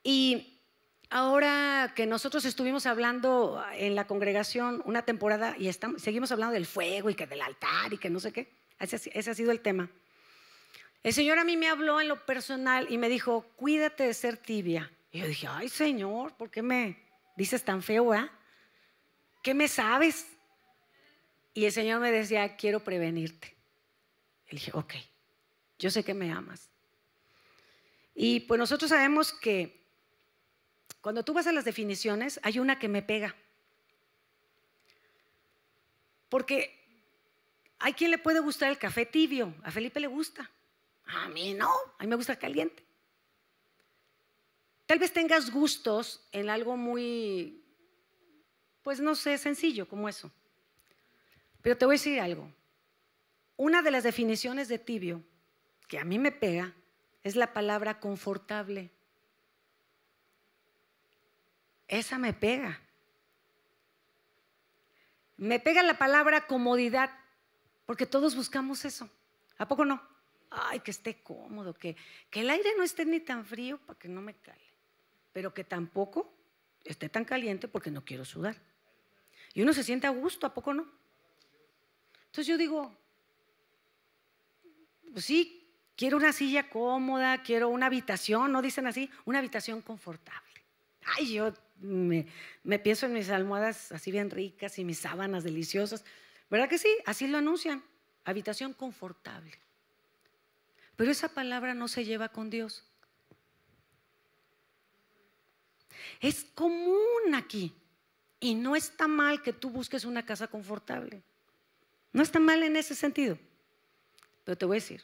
[0.02, 0.50] Y
[1.10, 6.66] Ahora que nosotros estuvimos hablando en la congregación una temporada y estamos, seguimos hablando del
[6.66, 9.60] fuego y que del altar y que no sé qué, ese, ese, ha sido el
[9.60, 9.88] tema.
[11.04, 14.38] El Señor a mí me habló en lo personal y me dijo, cuídate de ser
[14.38, 14.90] tibia.
[15.12, 16.98] Y yo dije, ay Señor, ¿por qué me
[17.36, 18.12] dices tan feo?
[18.12, 18.28] Ah?
[19.44, 20.26] ¿Qué me sabes?
[21.52, 23.54] Y el Señor me decía, quiero prevenirte.
[24.48, 24.94] Y dije, ok,
[25.78, 26.70] yo sé que me amas.
[28.14, 29.84] Y pues nosotros sabemos que
[31.02, 33.36] cuando tú vas a las definiciones, hay una que me pega.
[36.30, 36.74] Porque
[37.78, 40.50] hay quien le puede gustar el café tibio, a Felipe le gusta,
[41.04, 42.82] a mí no, a mí me gusta caliente.
[44.86, 47.63] Tal vez tengas gustos en algo muy,
[48.84, 50.30] pues no sé, sencillo como eso.
[51.62, 52.52] Pero te voy a decir algo.
[53.56, 55.24] Una de las definiciones de tibio
[55.88, 56.74] que a mí me pega
[57.22, 58.90] es la palabra confortable.
[61.88, 62.78] Esa me pega.
[65.38, 67.10] Me pega la palabra comodidad,
[67.86, 69.08] porque todos buscamos eso.
[69.56, 70.02] ¿A poco no?
[70.50, 71.96] Ay, que esté cómodo, que,
[72.30, 74.74] que el aire no esté ni tan frío para que no me cale,
[75.32, 76.32] pero que tampoco
[76.84, 78.73] esté tan caliente porque no quiero sudar.
[79.54, 80.86] Y uno se siente a gusto, ¿a poco no?
[82.26, 82.92] Entonces yo digo,
[85.12, 85.64] pues sí,
[85.96, 89.08] quiero una silla cómoda, quiero una habitación, ¿no dicen así?
[89.24, 90.64] Una habitación confortable.
[91.16, 92.26] Ay, yo me,
[92.80, 96.04] pienso en mis almohadas así bien ricas y mis sábanas deliciosas.
[96.50, 96.88] ¿Verdad que sí?
[97.06, 97.84] Así lo anuncian.
[98.24, 99.52] Habitación confortable.
[100.96, 102.84] Pero esa palabra no se lleva con Dios.
[106.20, 107.72] Es común aquí.
[108.44, 111.22] Y no está mal que tú busques una casa confortable.
[112.12, 113.38] No está mal en ese sentido.
[114.44, 115.02] Pero te voy a decir,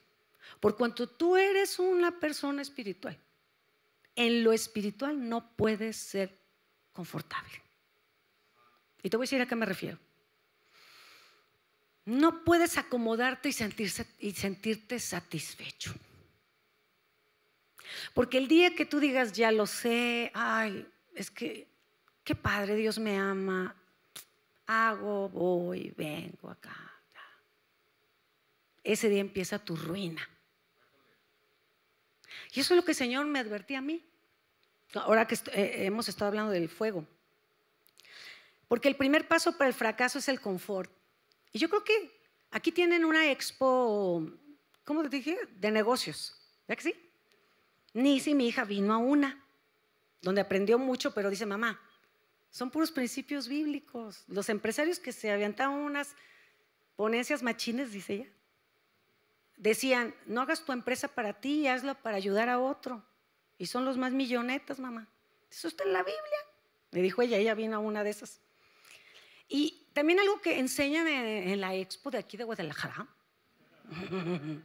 [0.60, 3.18] por cuanto tú eres una persona espiritual,
[4.14, 6.38] en lo espiritual no puedes ser
[6.92, 7.62] confortable.
[9.02, 9.98] Y te voy a decir a qué me refiero.
[12.04, 15.94] No puedes acomodarte y, y sentirte satisfecho.
[18.12, 21.69] Porque el día que tú digas, ya lo sé, ay, es que,
[22.34, 23.74] padre, Dios me ama,
[24.66, 26.90] hago, voy, vengo acá.
[28.82, 30.26] Ese día empieza tu ruina.
[32.52, 34.04] Y eso es lo que el Señor me advertía a mí.
[34.94, 37.06] Ahora que eh, hemos estado hablando del fuego.
[38.66, 40.90] Porque el primer paso para el fracaso es el confort.
[41.52, 44.28] Y yo creo que aquí tienen una expo,
[44.84, 45.38] ¿cómo te dije?
[45.56, 46.36] De negocios.
[46.68, 46.94] ¿Ya que sí?
[47.92, 49.44] Nisi, mi hija, vino a una,
[50.22, 51.80] donde aprendió mucho, pero dice, mamá,
[52.50, 54.24] son puros principios bíblicos.
[54.28, 56.14] Los empresarios que se aviantaban unas
[56.96, 58.28] ponencias machines, dice ella,
[59.56, 63.04] decían, no hagas tu empresa para ti, hazla para ayudar a otro.
[63.58, 65.06] Y son los más millonetas, mamá.
[65.50, 66.38] Eso está en la Biblia.
[66.92, 68.40] Me dijo ella, ella vino a una de esas.
[69.48, 73.08] Y también algo que enseñan en la expo de aquí de Guadalajara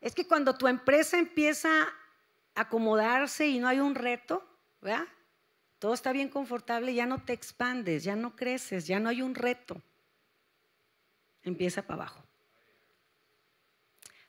[0.00, 4.42] es que cuando tu empresa empieza a acomodarse y no hay un reto,
[4.80, 5.06] ¿verdad?
[5.84, 9.34] Todo está bien confortable, ya no te expandes, ya no creces, ya no hay un
[9.34, 9.82] reto.
[11.42, 12.24] Empieza para abajo.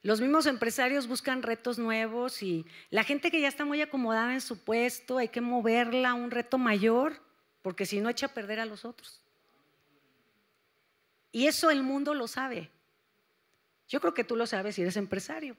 [0.02, 4.42] Los mismos empresarios buscan retos nuevos y la gente que ya está muy acomodada en
[4.42, 7.22] su puesto, hay que moverla a un reto mayor,
[7.62, 9.22] porque si no echa a perder a los otros.
[11.32, 12.70] Y eso el mundo lo sabe.
[13.88, 15.56] Yo creo que tú lo sabes si eres empresario.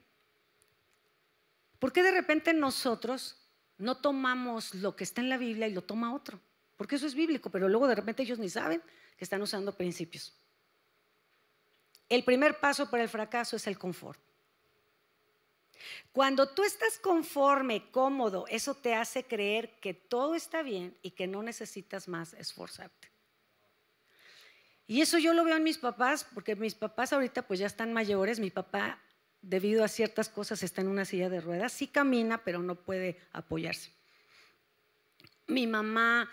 [1.79, 3.46] ¿Por qué de repente nosotros
[3.79, 6.41] no tomamos lo que está en la Biblia y lo toma otro?
[6.77, 8.83] Porque eso es bíblico, pero luego de repente ellos ni saben
[9.17, 10.35] que están usando principios.
[12.09, 14.21] El primer paso para el fracaso es el confort.
[16.13, 21.27] Cuando tú estás conforme, cómodo, eso te hace creer que todo está bien y que
[21.27, 23.11] no necesitas más esforzarte.
[24.87, 27.93] Y eso yo lo veo en mis papás, porque mis papás ahorita pues ya están
[27.93, 29.01] mayores, mi papá
[29.49, 33.19] debido a ciertas cosas está en una silla de ruedas, sí camina, pero no puede
[33.33, 33.93] apoyarse.
[35.47, 36.29] Mi mamá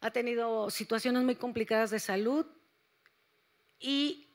[0.00, 2.46] ha tenido situaciones muy complicadas de salud
[3.78, 4.28] y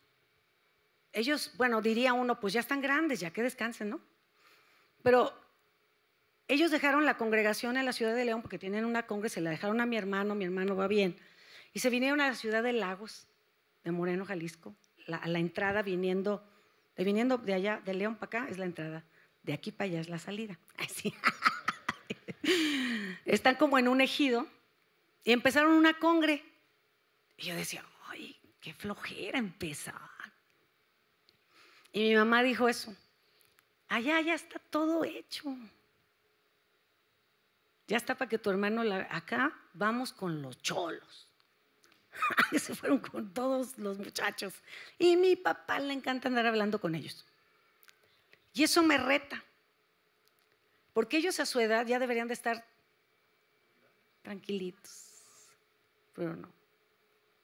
[1.13, 4.01] ellos, bueno, diría uno, pues ya están grandes, ya que descansen, ¿no?
[5.03, 5.31] Pero
[6.47, 9.51] ellos dejaron la congregación en la ciudad de León porque tienen una congregación, se la
[9.51, 11.15] dejaron a mi hermano, mi hermano va bien,
[11.73, 13.27] y se vinieron a la ciudad de Lagos,
[13.83, 14.75] de Moreno, Jalisco,
[15.07, 16.43] a la entrada viniendo,
[16.95, 19.03] de viniendo de allá, de León para acá es la entrada,
[19.43, 20.57] de aquí para allá es la salida.
[20.77, 21.13] Así.
[23.25, 24.47] Están como en un ejido
[25.23, 26.43] y empezaron una congre.
[27.37, 29.95] Y yo decía, ay, qué flojera empezar.
[31.91, 32.95] Y mi mamá dijo eso.
[33.87, 35.55] Allá ya está todo hecho.
[37.87, 41.27] Ya está para que tu hermano, acá vamos con los cholos.
[42.59, 44.53] Se fueron con todos los muchachos.
[44.97, 47.25] Y mi papá le encanta andar hablando con ellos.
[48.53, 49.43] Y eso me reta.
[50.93, 52.65] Porque ellos a su edad ya deberían de estar
[54.21, 55.11] tranquilitos.
[56.13, 56.51] Pero no.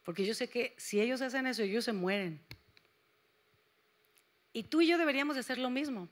[0.03, 2.41] Porque yo sé que si ellos hacen eso, ellos se mueren.
[4.53, 6.09] Y tú y yo deberíamos de hacer lo mismo.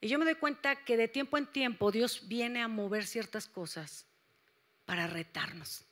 [0.00, 3.46] Y yo me doy cuenta que de tiempo en tiempo Dios viene a mover ciertas
[3.46, 4.06] cosas
[4.84, 5.85] para retarnos.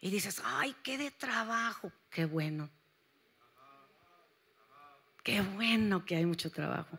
[0.00, 2.70] Y dices, ay, qué de trabajo, qué bueno.
[5.24, 6.98] Qué bueno que hay mucho trabajo.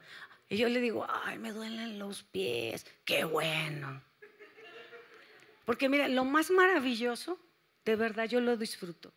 [0.50, 4.02] Y yo le digo, ay, me duelen los pies, qué bueno.
[5.66, 7.40] Porque mira, lo más maravilloso,
[7.86, 9.14] de verdad yo lo disfruto.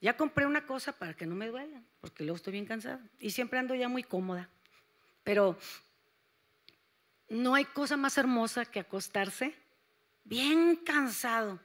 [0.00, 3.00] Ya compré una cosa para que no me duela, porque luego estoy bien cansada.
[3.18, 4.48] Y siempre ando ya muy cómoda.
[5.24, 5.58] Pero
[7.28, 9.54] no hay cosa más hermosa que acostarse
[10.24, 11.60] bien cansado,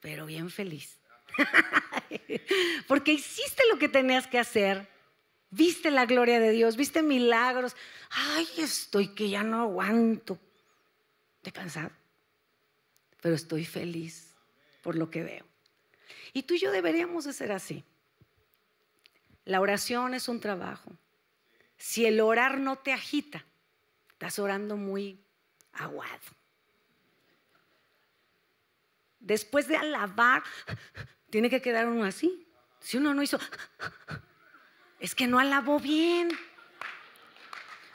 [0.00, 0.98] pero bien feliz.
[2.88, 4.88] porque hiciste lo que tenías que hacer.
[5.50, 7.76] Viste la gloria de Dios, viste milagros.
[8.10, 10.38] Ay, estoy que ya no aguanto.
[11.36, 11.90] Estoy cansado,
[13.20, 14.34] pero estoy feliz
[14.82, 15.46] por lo que veo.
[16.32, 17.84] Y tú y yo deberíamos de ser así.
[19.44, 20.92] La oración es un trabajo.
[21.76, 23.44] Si el orar no te agita,
[24.12, 25.18] estás orando muy
[25.72, 26.20] aguado.
[29.20, 30.42] Después de alabar,
[31.30, 32.46] tiene que quedar uno así.
[32.80, 33.38] Si uno no hizo,
[34.98, 36.30] es que no alabó bien.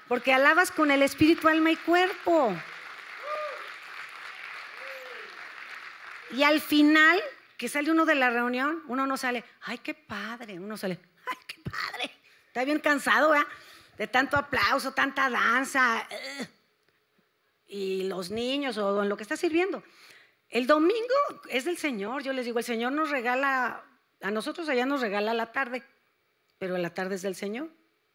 [0.07, 2.55] Porque alabas con el espíritu, alma y cuerpo.
[6.31, 7.21] Y al final
[7.57, 11.37] que sale uno de la reunión, uno no sale, ay, qué padre, uno sale, ay,
[11.47, 12.11] qué padre.
[12.47, 13.47] Está bien cansado, ¿verdad?
[13.97, 16.05] De tanto aplauso, tanta danza.
[16.09, 16.47] Eh,
[17.67, 19.83] y los niños o en lo que está sirviendo.
[20.49, 21.15] El domingo
[21.49, 23.83] es del Señor, yo les digo, el Señor nos regala,
[24.21, 25.83] a nosotros allá nos regala la tarde,
[26.57, 27.69] pero la tarde es del Señor.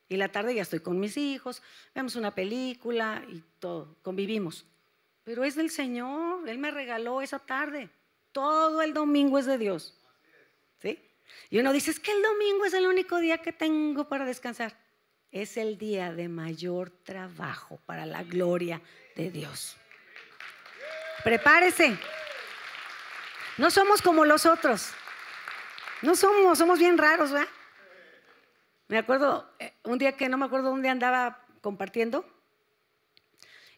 [0.08, 1.62] Y la tarde ya estoy con mis hijos,
[1.94, 4.66] vemos una película y todo, convivimos.
[5.22, 7.90] Pero es del Señor, Él me regaló esa tarde.
[8.32, 9.94] Todo el domingo es de Dios.
[10.82, 10.98] ¿Sí?
[11.48, 14.76] Y uno dice, es que el domingo es el único día que tengo para descansar.
[15.30, 18.80] Es el día de mayor trabajo para la gloria
[19.14, 19.76] de Dios.
[21.22, 21.96] Prepárese.
[23.60, 24.90] No somos como los otros.
[26.02, 27.48] No somos, somos bien raros, ¿verdad?
[28.88, 32.24] Me acuerdo eh, un día que no me acuerdo dónde andaba compartiendo.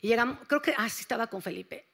[0.01, 1.87] Y llegamos, creo que, ah, sí estaba con Felipe.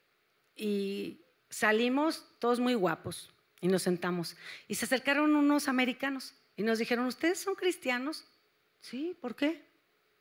[0.54, 3.30] Y Salimos todos muy guapos
[3.60, 4.36] y nos sentamos.
[4.66, 8.26] Y se acercaron unos americanos y nos dijeron, ¿ustedes son cristianos?
[8.80, 9.64] Sí, ¿por qué?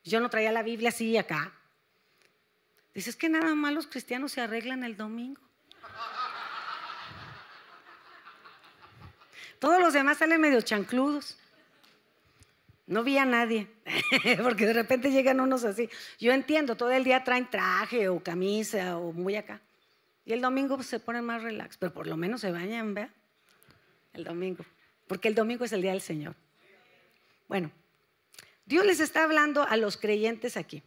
[0.03, 1.53] Yo no traía la Biblia así acá.
[2.93, 5.41] Dices que nada más los cristianos se arreglan el domingo.
[9.59, 11.37] Todos los demás salen medio chancludos.
[12.85, 13.67] No vi a nadie,
[14.43, 15.89] porque de repente llegan unos así.
[16.19, 19.59] Yo entiendo, todo el día traen traje o camisa o muy acá.
[20.23, 23.09] Y el domingo se pone más relax, pero por lo menos se bañan, ¿vea?
[24.13, 24.63] El domingo.
[25.07, 26.35] Porque el domingo es el día del Señor.
[27.47, 27.71] Bueno,
[28.65, 30.83] Dios les está hablando a los creyentes aquí.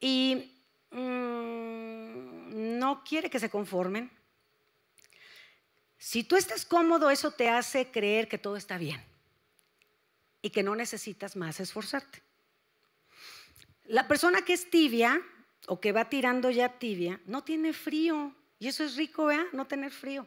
[0.00, 0.52] Y
[0.90, 4.10] mm, no quiere que se conformen.
[5.98, 9.02] Si tú estás cómodo, eso te hace creer que todo está bien
[10.42, 12.22] y que no necesitas más esforzarte.
[13.86, 15.22] La persona que es tibia
[15.66, 18.34] o que va tirando ya tibia, no tiene frío.
[18.58, 19.46] Y eso es rico, ¿verdad?
[19.52, 20.26] No tener frío.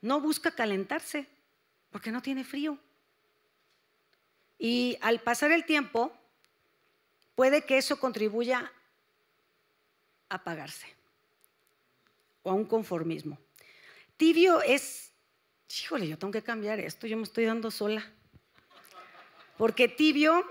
[0.00, 1.26] No busca calentarse,
[1.90, 2.78] porque no tiene frío.
[4.58, 6.12] Y al pasar el tiempo,
[7.34, 8.72] puede que eso contribuya
[10.28, 10.86] a apagarse
[12.42, 13.38] o a un conformismo.
[14.16, 15.12] Tibio es,
[15.82, 18.04] híjole, yo tengo que cambiar esto, yo me estoy dando sola.
[19.58, 20.44] Porque tibio,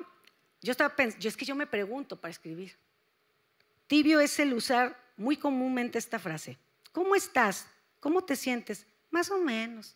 [0.61, 2.78] yo estaba pensando, yo es que yo me pregunto para escribir.
[3.88, 6.57] Tibio es el usar muy comúnmente esta frase.
[6.91, 7.68] ¿Cómo estás?
[7.99, 8.86] ¿Cómo te sientes?
[9.11, 9.95] Más o menos.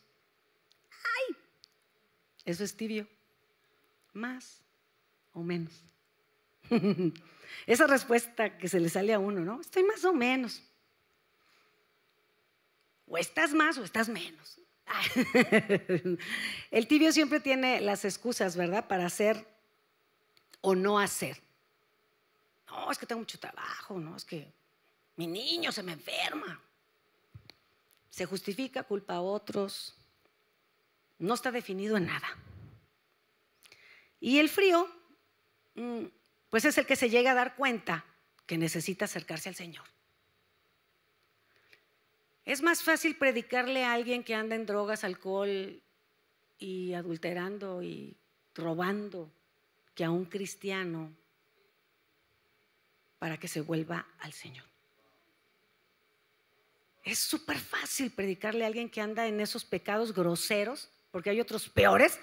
[0.91, 1.36] ¡Ay!
[2.45, 3.07] Eso es tibio.
[4.13, 4.61] Más
[5.34, 5.84] o menos.
[7.65, 9.61] Esa respuesta que se le sale a uno, ¿no?
[9.61, 10.61] Estoy más o menos.
[13.10, 14.60] O estás más o estás menos.
[16.72, 18.88] El tibio siempre tiene las excusas, ¿verdad?
[18.88, 19.45] Para hacer
[20.62, 21.41] o no hacer.
[22.68, 24.51] No, es que tengo mucho trabajo, no, es que
[25.16, 26.62] mi niño se me enferma.
[28.10, 29.95] Se justifica, culpa a otros.
[31.18, 32.28] No está definido en nada.
[34.20, 34.88] Y el frío,
[35.76, 36.05] mm,
[36.49, 38.05] pues es el que se llega a dar cuenta
[38.45, 39.86] que necesita acercarse al Señor.
[42.50, 45.80] Es más fácil predicarle a alguien que anda en drogas, alcohol
[46.58, 48.18] y adulterando y
[48.56, 49.32] robando
[49.93, 51.14] que a un cristiano
[53.20, 54.66] para que se vuelva al Señor.
[57.04, 61.70] Es súper fácil predicarle a alguien que anda en esos pecados groseros, porque hay otros
[61.70, 62.20] peores,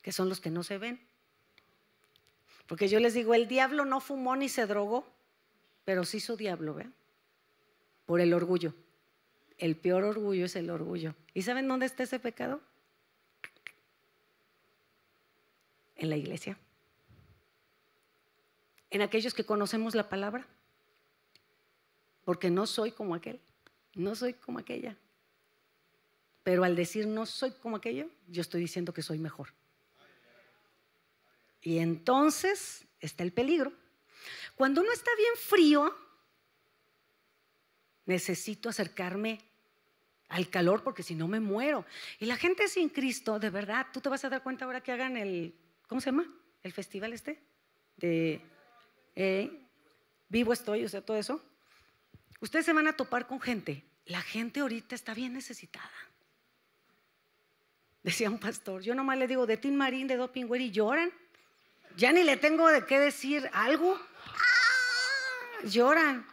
[0.00, 1.06] que son los que no se ven.
[2.66, 5.06] Porque yo les digo, el diablo no fumó ni se drogó,
[5.84, 6.88] pero sí hizo diablo, ¿ve?
[8.06, 8.72] Por el orgullo.
[9.58, 11.14] El peor orgullo es el orgullo.
[11.32, 12.60] ¿Y saben dónde está ese pecado?
[15.96, 16.58] En la iglesia.
[18.90, 20.46] En aquellos que conocemos la palabra.
[22.24, 23.40] Porque no soy como aquel,
[23.94, 24.96] no soy como aquella.
[26.42, 29.52] Pero al decir no soy como aquello, yo estoy diciendo que soy mejor.
[31.62, 33.72] Y entonces está el peligro.
[34.54, 35.94] Cuando uno está bien frío,
[38.06, 39.40] necesito acercarme
[40.28, 41.84] al calor porque si no me muero.
[42.18, 44.92] Y la gente sin Cristo, de verdad, tú te vas a dar cuenta ahora que
[44.92, 45.54] hagan el,
[45.86, 46.26] ¿cómo se llama?
[46.62, 47.40] El festival este
[47.96, 48.40] de
[49.14, 49.50] eh,
[50.28, 51.42] vivo estoy, o sea, todo eso.
[52.40, 53.84] Ustedes se van a topar con gente.
[54.06, 55.90] La gente ahorita está bien necesitada.
[58.02, 61.10] Decía un pastor, yo nomás le digo de Tim Marín, de Doping y lloran.
[61.96, 63.98] Ya ni le tengo de qué decir algo.
[65.64, 66.26] Lloran.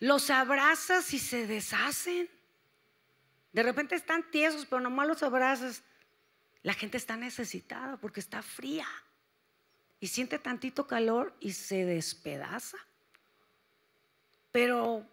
[0.00, 2.28] Los abrazas y se deshacen.
[3.52, 5.82] De repente están tiesos, pero nomás los abrazas.
[6.62, 8.86] La gente está necesitada porque está fría
[10.00, 12.78] y siente tantito calor y se despedaza.
[14.50, 15.06] Pero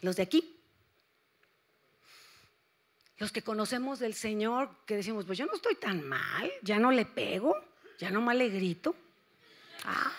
[0.00, 0.58] los de aquí,
[3.18, 6.90] los que conocemos del Señor, que decimos, pues yo no estoy tan mal, ya no
[6.90, 7.54] le pego,
[7.98, 8.96] ya no le grito.
[9.84, 10.12] Ah,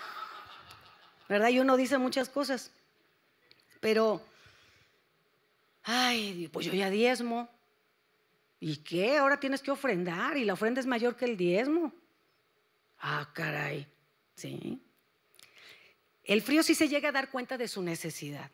[1.29, 1.49] ¿Verdad?
[1.49, 2.71] Y uno dice muchas cosas,
[3.79, 4.21] pero,
[5.83, 7.49] ay, pues yo ya diezmo.
[8.59, 9.17] ¿Y qué?
[9.17, 11.93] Ahora tienes que ofrendar y la ofrenda es mayor que el diezmo.
[12.99, 13.87] Ah, caray.
[14.35, 14.79] Sí.
[16.23, 18.51] El frío sí se llega a dar cuenta de su necesidad.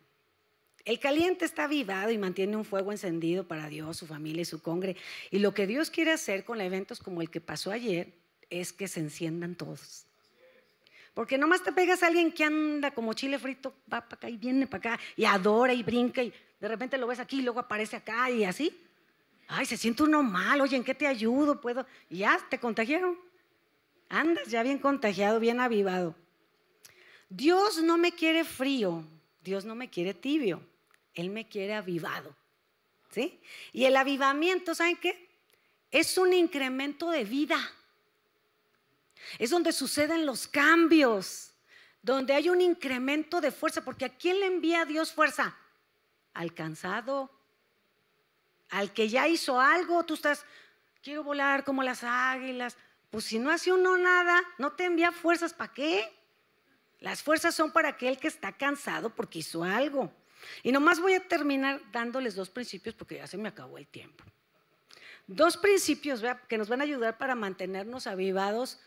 [0.86, 4.62] El caliente está avivado y mantiene un fuego encendido para Dios, su familia y su
[4.62, 4.96] congre.
[5.32, 8.14] Y lo que Dios quiere hacer con eventos como el que pasó ayer
[8.50, 10.06] es que se enciendan todos.
[11.18, 14.38] Porque nomás te pegas a alguien que anda como chile frito, va para acá y
[14.38, 17.60] viene para acá y adora y brinca y de repente lo ves aquí y luego
[17.60, 18.80] aparece acá y así.
[19.48, 21.60] Ay, se siente uno mal, oye, ¿en qué te ayudo?
[21.60, 21.88] ¿Puedo?
[22.12, 23.18] Y ya te contagiaron.
[24.10, 26.14] Andas ya bien contagiado, bien avivado.
[27.30, 29.04] Dios no me quiere frío,
[29.44, 30.62] Dios no me quiere tibio,
[31.16, 32.36] Él me quiere avivado.
[33.10, 33.40] ¿Sí?
[33.74, 35.28] Y el avivamiento, ¿saben qué?
[35.90, 37.58] Es un incremento de vida.
[39.40, 41.54] Es donde suceden los cambios,
[42.02, 45.58] donde hay un incremento de fuerza, porque ¿a quién le envía Dios fuerza?
[46.34, 47.32] Al cansado,
[48.70, 50.46] al que ya hizo algo, tú estás,
[51.02, 52.78] quiero volar como las águilas.
[53.10, 56.14] Pues si no hace uno nada, no te envía fuerzas, ¿para qué?
[57.00, 60.12] Las fuerzas son para aquel que está cansado porque hizo algo.
[60.64, 64.24] Y nomás voy a terminar dándoles dos principios porque ya se me acabó el tiempo.
[65.28, 68.80] Dos principios que nos van a ayudar para mantenernos avivados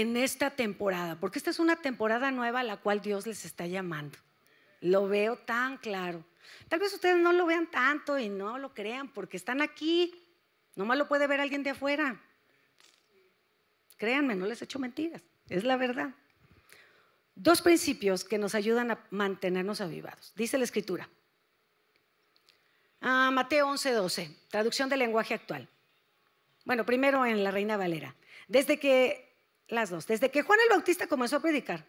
[0.00, 3.66] en esta temporada, porque esta es una temporada nueva a la cual Dios les está
[3.66, 4.18] llamando.
[4.80, 6.24] Lo veo tan claro.
[6.68, 10.14] Tal vez ustedes no lo vean tanto y no lo crean porque están aquí.
[10.76, 12.20] Nomás lo puede ver alguien de afuera.
[13.96, 15.22] Créanme, no les echo mentiras.
[15.48, 16.10] Es la verdad.
[17.34, 20.32] Dos principios que nos ayudan a mantenernos avivados.
[20.36, 21.08] Dice la escritura.
[23.00, 25.68] Ah, Mateo 11, 12, traducción del lenguaje actual.
[26.64, 28.14] Bueno, primero en la Reina Valera.
[28.46, 29.29] Desde que,
[29.70, 31.84] las dos, desde que Juan el Bautista comenzó a predicar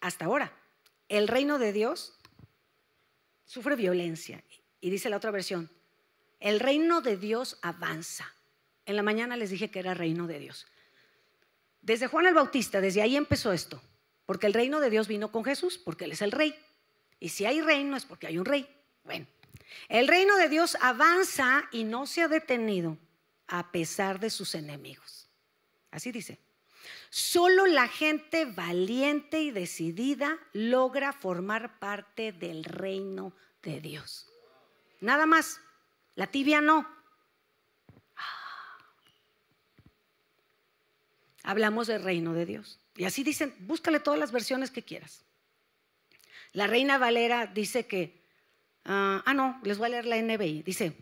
[0.00, 0.52] hasta ahora,
[1.08, 2.18] el reino de Dios
[3.44, 4.42] sufre violencia.
[4.80, 5.70] Y dice la otra versión,
[6.40, 8.34] el reino de Dios avanza.
[8.84, 10.66] En la mañana les dije que era reino de Dios.
[11.82, 13.80] Desde Juan el Bautista, desde ahí empezó esto,
[14.26, 16.54] porque el reino de Dios vino con Jesús, porque Él es el rey.
[17.20, 18.68] Y si hay reino es porque hay un rey.
[19.04, 19.26] Bueno,
[19.88, 22.98] el reino de Dios avanza y no se ha detenido
[23.46, 25.21] a pesar de sus enemigos.
[25.92, 26.40] Así dice.
[27.10, 33.32] Solo la gente valiente y decidida logra formar parte del reino
[33.62, 34.28] de Dios.
[35.00, 35.60] Nada más.
[36.14, 36.86] La tibia no.
[41.44, 42.80] Hablamos del reino de Dios.
[42.96, 45.24] Y así dicen, búscale todas las versiones que quieras.
[46.52, 48.22] La reina Valera dice que,
[48.84, 50.62] ah, ah no, les voy a leer la NBI.
[50.62, 50.94] Dice,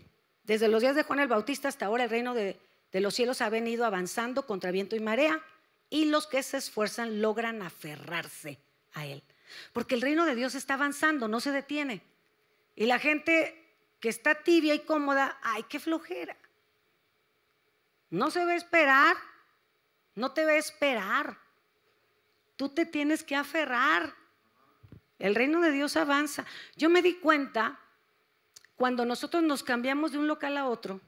[0.45, 2.59] desde los días de Juan el Bautista hasta ahora el reino de,
[2.93, 5.43] de los cielos ha venido avanzando contra viento y marea
[5.89, 8.59] y los que se esfuerzan logran aferrarse
[8.95, 9.23] a él.
[9.73, 12.03] Porque el reino de Dios está avanzando, no se detiene.
[12.77, 13.57] Y la gente
[13.99, 16.37] que está tibia y cómoda, ay, qué flojera.
[18.09, 19.17] No se va esperar,
[20.15, 21.39] no te va a esperar.
[22.57, 24.15] tú te tienes que aferrar.
[25.19, 26.45] El reino de Dios avanza.
[26.77, 27.79] Yo me di cuenta
[28.77, 31.01] cuando nosotros nos cambiamos de un local a otro,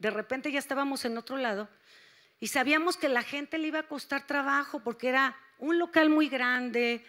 [0.00, 1.68] de repente ya estábamos en otro lado
[2.40, 6.30] y sabíamos que la gente le iba a costar trabajo porque era un local muy
[6.30, 7.04] grande,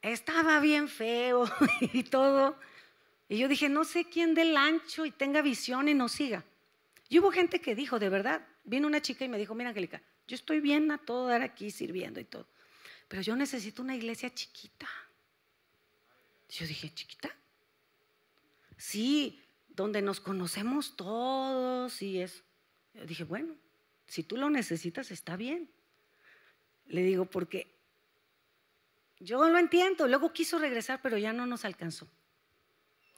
[0.00, 1.44] estaba bien feo
[1.92, 2.58] y todo.
[3.28, 6.42] Y yo dije, no sé quién del ancho y tenga visión y nos siga.
[7.10, 10.00] Y hubo gente que dijo, de verdad, vino una chica y me dijo, mira Angélica,
[10.26, 12.46] yo estoy bien a todo dar aquí sirviendo y todo,
[13.06, 14.88] pero yo necesito una iglesia chiquita.
[16.48, 17.34] Yo dije, ¿chiquita?
[18.78, 19.43] Sí,
[19.74, 22.42] donde nos conocemos todos y eso.
[23.06, 23.56] Dije, bueno,
[24.06, 25.70] si tú lo necesitas, está bien.
[26.86, 27.74] Le digo, porque
[29.18, 30.06] yo lo entiendo.
[30.06, 32.08] Luego quiso regresar, pero ya no nos alcanzó.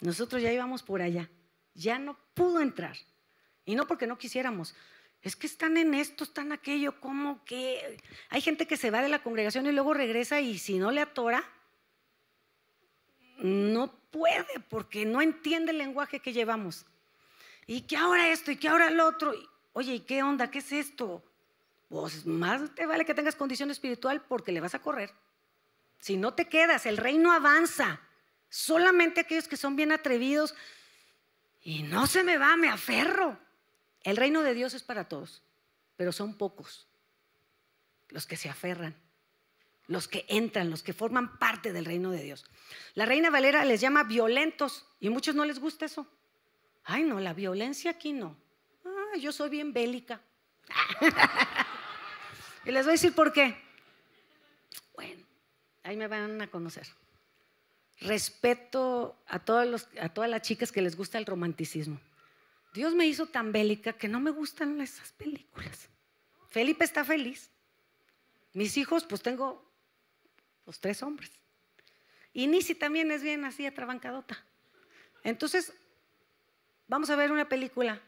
[0.00, 1.30] Nosotros ya íbamos por allá.
[1.74, 2.96] Ya no pudo entrar.
[3.64, 4.74] Y no porque no quisiéramos.
[5.22, 7.98] Es que están en esto, están aquello, como que
[8.28, 11.00] hay gente que se va de la congregación y luego regresa y si no le
[11.00, 11.42] atora,
[13.38, 16.86] no puede porque no entiende el lenguaje que llevamos.
[17.66, 19.34] Y que ahora esto y que ahora lo otro.
[19.72, 20.50] Oye, ¿y qué onda?
[20.50, 21.22] ¿Qué es esto?
[21.88, 25.12] Pues más te vale que tengas condición espiritual porque le vas a correr.
[26.00, 28.00] Si no te quedas, el reino avanza.
[28.48, 30.54] Solamente aquellos que son bien atrevidos
[31.62, 33.38] y no se me va, me aferro.
[34.02, 35.42] El reino de Dios es para todos,
[35.96, 36.86] pero son pocos
[38.08, 38.94] los que se aferran,
[39.88, 42.44] los que entran, los que forman parte del reino de Dios.
[42.94, 46.06] La reina Valera les llama violentos y a muchos no les gusta eso.
[46.84, 48.36] Ay, no, la violencia aquí no.
[48.84, 50.20] Ah, yo soy bien bélica.
[52.64, 53.56] y les voy a decir por qué.
[54.94, 55.22] Bueno,
[55.82, 56.86] ahí me van a conocer.
[58.00, 62.00] Respeto a, a todas las chicas que les gusta el romanticismo.
[62.74, 65.88] Dios me hizo tan bélica que no me gustan esas películas.
[66.50, 67.50] Felipe está feliz.
[68.52, 69.65] Mis hijos, pues tengo
[70.66, 71.30] los tres hombres.
[72.32, 74.44] Y Nisi también es bien así, atrabancadota.
[75.22, 75.72] Entonces,
[76.86, 78.00] vamos a ver una película,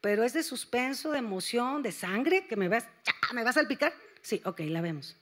[0.00, 2.86] pero es de suspenso, de emoción, de sangre, que me vas,
[3.32, 3.92] ¿me vas a salpicar?
[4.22, 5.16] Sí, ok, la vemos.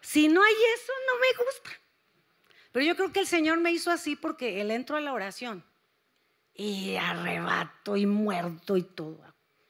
[0.00, 1.70] Si no hay eso, no me gusta.
[2.72, 5.64] Pero yo creo que el Señor me hizo así porque Él entró a la oración
[6.54, 9.24] y arrebato y muerto y todo.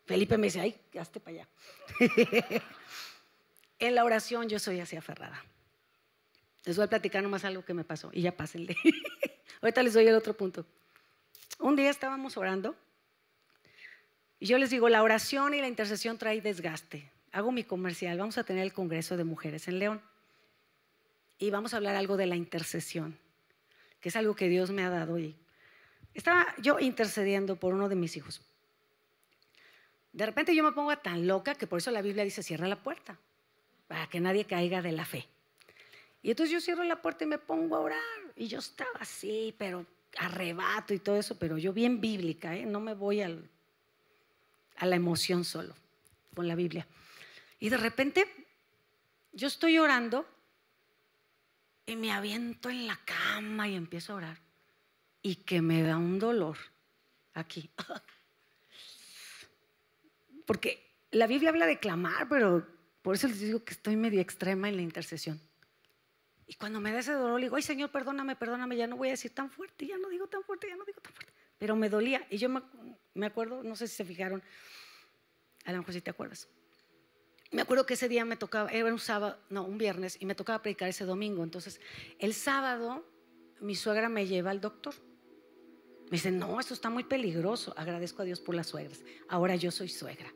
[0.06, 1.48] Felipe me dice, ay, hazte para allá.
[3.80, 5.44] en la oración yo soy así aferrada.
[6.64, 8.76] Les voy a platicar nomás algo que me pasó y ya pásenle.
[9.62, 10.66] Ahorita les doy el otro punto.
[11.58, 12.76] Un día estábamos orando
[14.38, 17.10] y yo les digo, la oración y la intercesión trae desgaste.
[17.32, 20.02] Hago mi comercial, vamos a tener el Congreso de Mujeres en León
[21.38, 23.18] y vamos a hablar algo de la intercesión,
[24.00, 25.36] que es algo que Dios me ha dado y
[26.14, 28.42] estaba yo intercediendo por uno de mis hijos.
[30.12, 32.82] De repente yo me pongo tan loca que por eso la Biblia dice cierra la
[32.82, 33.18] puerta,
[33.90, 35.26] para que nadie caiga de la fe.
[36.22, 37.98] Y entonces yo cierro la puerta y me pongo a orar.
[38.36, 39.84] Y yo estaba así, pero
[40.16, 42.66] arrebato y todo eso, pero yo bien bíblica, ¿eh?
[42.66, 43.36] no me voy a
[44.80, 45.74] la emoción solo
[46.36, 46.86] con la Biblia.
[47.58, 48.32] Y de repente
[49.32, 50.24] yo estoy orando
[51.84, 54.38] y me aviento en la cama y empiezo a orar
[55.20, 56.58] y que me da un dolor
[57.34, 57.68] aquí.
[60.46, 64.68] Porque la Biblia habla de clamar, pero por eso les digo que estoy medio extrema
[64.68, 65.40] en la intercesión.
[66.46, 69.08] Y cuando me da ese dolor, le digo, ay Señor, perdóname, perdóname, ya no voy
[69.08, 71.32] a decir tan fuerte, ya no digo tan fuerte, ya no digo tan fuerte.
[71.58, 72.26] Pero me dolía.
[72.28, 74.42] Y yo me, acuerdo, no sé si se fijaron,
[75.64, 76.48] a lo mejor si te acuerdas.
[77.52, 80.34] Me acuerdo que ese día me tocaba, era un sábado, no, un viernes, y me
[80.34, 81.44] tocaba predicar ese domingo.
[81.44, 81.80] Entonces,
[82.18, 83.04] el sábado
[83.60, 84.94] mi suegra me lleva al doctor.
[86.04, 87.72] Me dice, no, esto está muy peligroso.
[87.76, 89.02] Agradezco a Dios por las suegras.
[89.28, 90.32] Ahora yo soy suegra.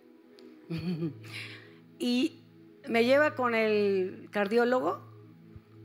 [1.99, 2.43] y
[2.89, 5.03] me lleva con el cardiólogo,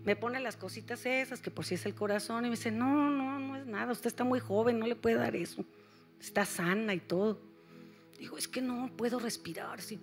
[0.03, 3.09] me pone las cositas esas, que por si es el corazón, y me dice, no,
[3.09, 5.65] no, no es nada, usted está muy joven, no le puede dar eso.
[6.19, 7.39] Está sana y todo.
[8.17, 9.99] Digo, es que no puedo respirar, sí.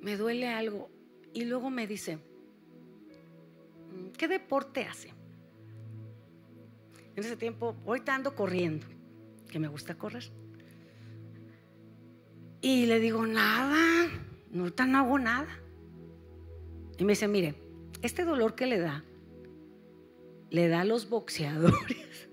[0.00, 0.90] me duele algo.
[1.32, 2.18] Y luego me dice,
[4.16, 5.12] ¿qué deporte hace?
[7.16, 8.86] En ese tiempo, ahorita ando corriendo
[9.50, 10.24] que me gusta correr.
[12.60, 14.10] Y le digo, nada,
[14.56, 15.60] ahorita no hago nada.
[16.98, 17.54] Y me dice, mire,
[18.02, 19.04] este dolor que le da,
[20.50, 22.28] le da a los boxeadores,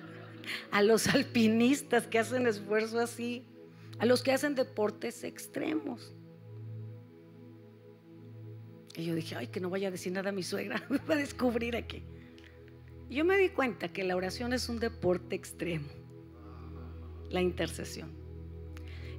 [0.70, 3.44] a los alpinistas que hacen esfuerzo así,
[3.98, 6.14] a los que hacen deportes extremos.
[8.94, 11.14] Y yo dije, ay, que no vaya a decir nada a mi suegra, me va
[11.14, 12.02] a descubrir aquí.
[13.08, 15.88] Y yo me di cuenta que la oración es un deporte extremo
[17.30, 18.10] la intercesión.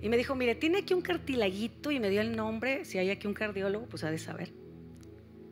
[0.01, 2.86] Y me dijo, mire, tiene aquí un cartilaguito y me dio el nombre.
[2.86, 4.51] Si hay aquí un cardiólogo, pues ha de saber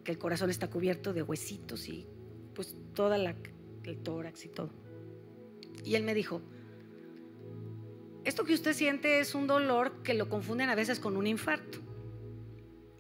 [0.08, 2.08] que el corazón está cubierto de huesitos y
[2.56, 3.36] pues toda la,
[3.84, 4.70] el tórax y todo.
[5.84, 6.42] Y él me dijo,
[8.24, 11.80] esto que usted siente es un dolor que lo confunden a veces con un infarto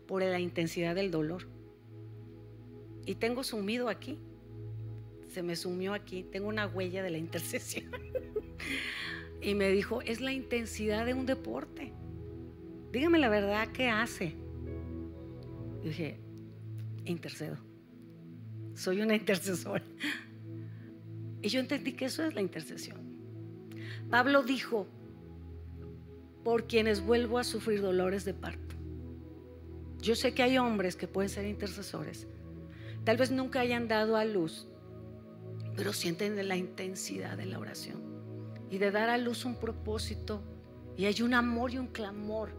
[0.06, 1.48] por la intensidad del dolor.
[3.06, 4.20] Y tengo sumido aquí,
[5.30, 7.90] se me sumió aquí, tengo una huella de la intercesión.
[9.42, 11.94] y me dijo, es la intensidad de un deporte.
[12.92, 14.36] Dígame la verdad, ¿qué hace?
[15.86, 16.20] dije,
[17.10, 17.58] intercedo.
[18.76, 19.84] Soy una intercesora.
[21.42, 22.98] Y yo entendí que eso es la intercesión.
[24.10, 24.88] Pablo dijo,
[26.44, 28.76] por quienes vuelvo a sufrir dolores de parto.
[30.02, 32.28] Yo sé que hay hombres que pueden ser intercesores.
[33.04, 34.68] Tal vez nunca hayan dado a luz,
[35.76, 38.02] pero sienten la intensidad de la oración
[38.70, 40.42] y de dar a luz un propósito.
[40.96, 42.52] Y hay un amor y un clamor.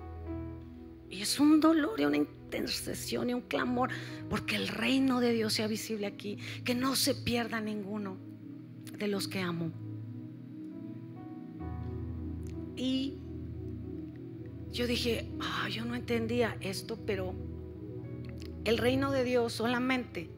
[1.11, 3.90] Y es un dolor y una intercesión y un clamor
[4.28, 8.18] porque el reino de Dios sea visible aquí, que no se pierda ninguno
[8.98, 9.72] de los que amo.
[12.76, 13.18] Y
[14.72, 17.34] yo dije, ah, yo no entendía esto, pero
[18.64, 20.30] el reino de Dios solamente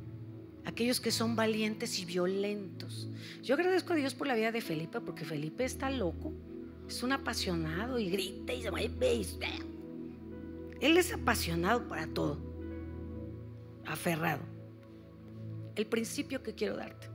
[0.64, 3.08] aquellos que son valientes y violentos.
[3.42, 6.32] Yo agradezco a Dios por la vida de Felipe, porque Felipe está loco,
[6.88, 8.80] es un apasionado y grita y se va
[10.80, 12.38] Él es apasionado para todo,
[13.86, 14.42] aferrado.
[15.76, 17.08] El principio que quiero darte.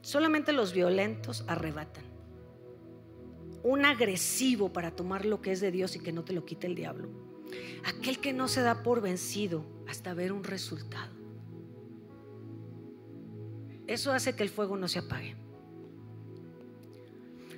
[0.00, 2.04] Solamente los violentos arrebatan.
[3.62, 6.66] Un agresivo para tomar lo que es de Dios y que no te lo quite
[6.66, 7.08] el diablo.
[7.84, 11.12] Aquel que no se da por vencido hasta ver un resultado.
[13.86, 15.36] Eso hace que el fuego no se apague.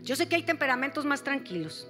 [0.02, 1.88] Yo sé que hay temperamentos más tranquilos,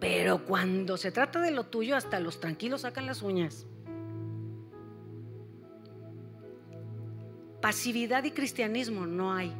[0.00, 3.66] pero cuando se trata de lo tuyo, hasta los tranquilos sacan las uñas.
[7.60, 9.52] Pasividad y cristianismo no hay.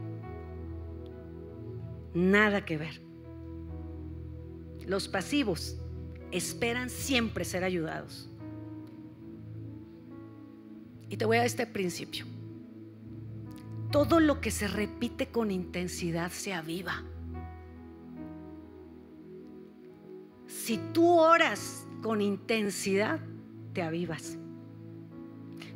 [2.14, 3.00] Nada que ver.
[4.86, 5.80] Los pasivos
[6.30, 8.30] esperan siempre ser ayudados.
[11.08, 12.26] Y te voy a este principio.
[13.90, 17.02] Todo lo que se repite con intensidad se aviva.
[20.68, 23.20] Si tú oras con intensidad,
[23.72, 24.36] te avivas.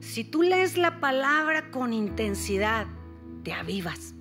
[0.00, 2.86] Si tú lees la palabra con intensidad,
[3.42, 4.14] te avivas.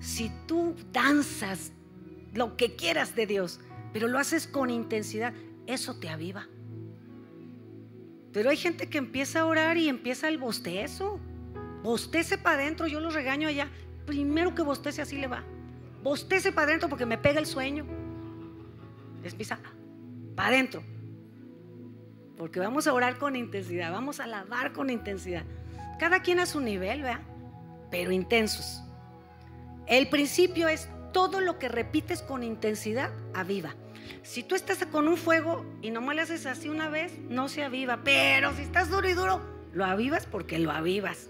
[0.00, 1.70] Si tú danzas
[2.32, 3.60] lo que quieras de Dios,
[3.92, 5.34] pero lo haces con intensidad,
[5.66, 6.48] eso te aviva.
[8.32, 11.20] Pero hay gente que empieza a orar y empieza el bostezo.
[11.82, 13.68] Bostece para adentro, yo lo regaño allá.
[14.06, 15.44] Primero que bostece así le va.
[16.02, 18.01] Bostece para adentro porque me pega el sueño.
[19.22, 19.58] Les empieza
[20.34, 20.82] para adentro.
[22.36, 25.44] Porque vamos a orar con intensidad, vamos a alabar con intensidad.
[25.98, 27.20] Cada quien a su nivel, ¿verdad?
[27.90, 28.82] Pero intensos.
[29.86, 33.74] El principio es todo lo que repites con intensidad, aviva.
[34.22, 37.64] Si tú estás con un fuego y no le haces así una vez, no se
[37.64, 38.00] aviva.
[38.02, 39.40] Pero si estás duro y duro,
[39.72, 41.28] lo avivas porque lo avivas.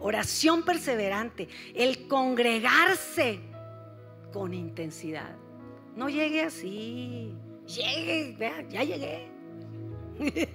[0.00, 3.40] Oración perseverante, el congregarse
[4.32, 5.36] con intensidad.
[5.96, 7.34] No llegue así,
[7.66, 9.28] llegue, vea, ya llegué.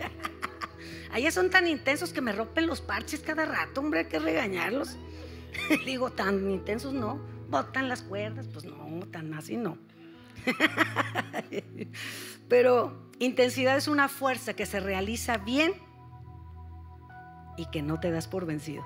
[1.11, 4.97] Allá son tan intensos que me rompen los parches cada rato, hombre, hay que regañarlos.
[5.85, 7.19] Digo, tan intensos no,
[7.49, 9.77] botan las cuerdas, pues no, tan así no.
[12.49, 15.73] Pero intensidad es una fuerza que se realiza bien
[17.57, 18.85] y que no te das por vencido.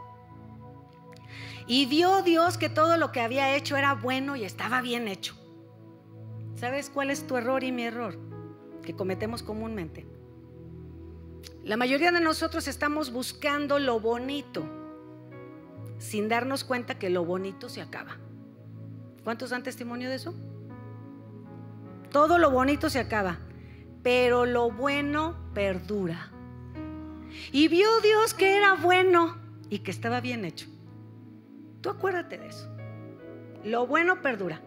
[1.68, 5.36] Y vio Dios que todo lo que había hecho era bueno y estaba bien hecho.
[6.64, 8.18] ¿Sabes cuál es tu error y mi error?
[8.84, 10.05] Que cometemos comúnmente.
[11.66, 14.64] La mayoría de nosotros estamos buscando lo bonito
[15.97, 18.16] sin darnos cuenta que lo bonito se acaba.
[19.26, 20.34] ¿Cuántos dan testimonio de eso?
[22.11, 23.39] Todo lo bonito se acaba,
[24.01, 26.32] pero lo bueno perdura.
[27.51, 29.36] Y vio Dios que era bueno
[29.70, 30.68] y que estaba bien hecho.
[31.82, 32.74] Tú acuérdate de eso.
[33.66, 34.61] Lo bueno perdura.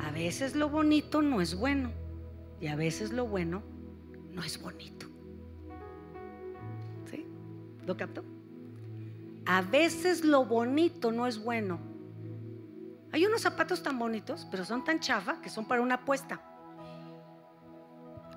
[0.00, 1.90] A veces lo bonito no es bueno
[2.60, 3.62] y a veces lo bueno
[4.32, 5.06] no es bonito.
[7.86, 8.24] ¿Lo captó?
[9.46, 11.78] A veces lo bonito no es bueno.
[13.12, 16.40] Hay unos zapatos tan bonitos, pero son tan chafa que son para una apuesta.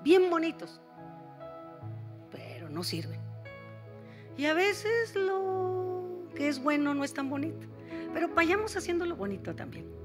[0.04, 0.80] Bien bonitos,
[2.30, 3.20] pero no sirven.
[4.38, 7.66] Y a veces lo que es bueno no es tan bonito.
[8.14, 9.99] Pero vayamos haciendo lo bonito también.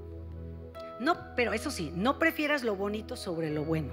[1.00, 3.92] No, pero eso sí, no prefieras lo bonito sobre lo bueno.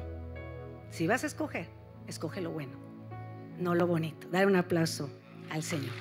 [0.89, 1.67] Si vas a escoger,
[2.07, 2.73] escoge lo bueno,
[3.59, 4.27] no lo bonito.
[4.29, 5.09] Dar un aplauso
[5.49, 5.93] al Señor.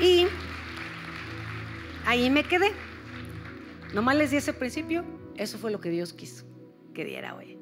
[0.00, 0.26] Y
[2.06, 2.72] ahí me quedé.
[3.94, 5.04] Nomás les di ese principio,
[5.36, 6.44] eso fue lo que Dios quiso
[6.94, 7.58] que diera hoy.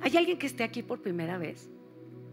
[0.00, 1.70] ¿Hay alguien que esté aquí por primera vez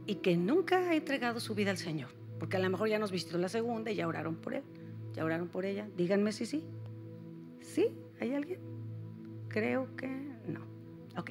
[0.05, 2.09] y que nunca ha entregado su vida al Señor?
[2.39, 4.63] Porque a lo mejor ya nos vistió la segunda y ya oraron por él,
[5.13, 5.87] ya oraron por ella.
[5.95, 6.63] Díganme si sí.
[7.77, 7.91] ¿Sí?
[8.19, 8.59] ¿Hay alguien?
[9.49, 10.07] Creo que
[10.47, 10.61] no.
[11.15, 11.29] Ok.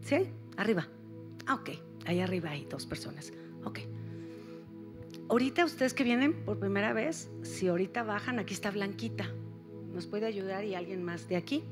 [0.00, 0.28] ¿Sí?
[0.56, 0.88] Arriba.
[1.46, 1.70] Ah, ok.
[2.06, 3.32] Ahí arriba hay dos personas.
[3.62, 3.78] Ok.
[5.28, 9.30] Ahorita ustedes que vienen por primera vez, si ahorita bajan, aquí está Blanquita.
[9.94, 11.62] Nos puede ayudar y alguien más de aquí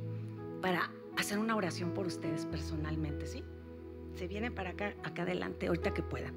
[0.63, 3.43] para hacer una oración por ustedes personalmente, ¿sí?
[4.15, 6.37] Se vienen para acá, acá adelante, ahorita que puedan.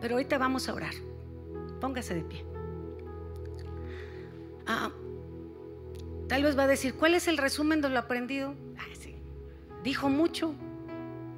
[0.00, 0.94] Pero ahorita vamos a orar.
[1.80, 2.44] Póngase de pie.
[4.68, 4.92] Ah,
[6.28, 8.54] tal vez va a decir, ¿cuál es el resumen de lo aprendido?
[8.98, 9.14] Sí.
[9.82, 10.54] Dijo mucho.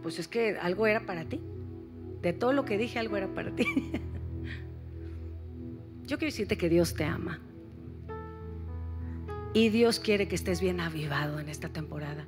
[0.03, 1.41] Pues es que algo era para ti.
[2.23, 3.65] De todo lo que dije, algo era para ti.
[6.03, 7.41] Yo quiero decirte que Dios te ama.
[9.53, 12.27] Y Dios quiere que estés bien avivado en esta temporada.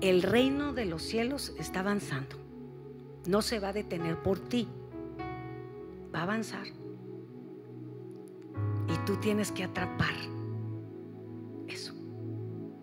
[0.00, 2.36] El reino de los cielos está avanzando.
[3.26, 4.68] No se va a detener por ti.
[6.14, 6.66] Va a avanzar.
[8.88, 10.14] Y tú tienes que atrapar.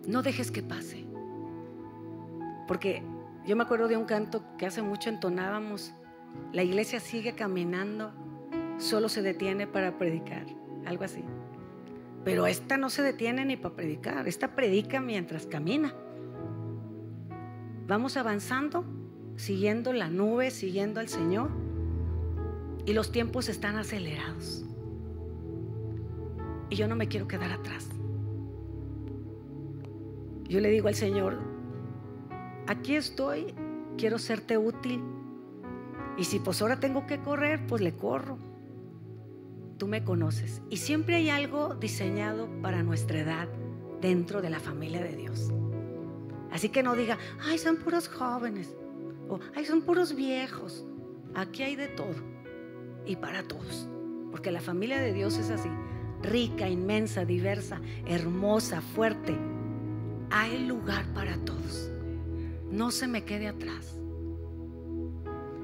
[0.06, 1.04] No dejes que pase.
[2.68, 3.02] Porque
[3.46, 5.92] yo me acuerdo de un canto que hace mucho entonábamos.
[6.52, 8.12] La iglesia sigue caminando,
[8.78, 10.46] solo se detiene para predicar.
[10.84, 11.24] Algo así.
[12.24, 15.94] Pero esta no se detiene ni para predicar, esta predica mientras camina.
[17.86, 18.84] Vamos avanzando,
[19.36, 21.50] siguiendo la nube, siguiendo al Señor.
[22.84, 24.64] Y los tiempos están acelerados.
[26.68, 27.88] Y yo no me quiero quedar atrás.
[30.48, 31.38] Yo le digo al Señor,
[32.66, 33.54] aquí estoy,
[33.98, 35.02] quiero serte útil.
[36.16, 38.38] Y si pues ahora tengo que correr, pues le corro
[39.76, 40.62] tú me conoces.
[40.70, 43.48] Y siempre hay algo diseñado para nuestra edad
[44.00, 45.52] dentro de la familia de Dios.
[46.50, 48.74] Así que no diga, ay, son puros jóvenes.
[49.28, 50.86] O, ay, son puros viejos.
[51.34, 52.14] Aquí hay de todo.
[53.04, 53.88] Y para todos.
[54.30, 55.68] Porque la familia de Dios es así.
[56.22, 59.36] Rica, inmensa, diversa, hermosa, fuerte.
[60.30, 61.90] Hay lugar para todos.
[62.70, 63.96] No se me quede atrás.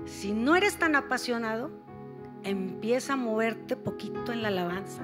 [0.07, 1.71] Si no eres tan apasionado,
[2.45, 5.03] empieza a moverte poquito en la alabanza.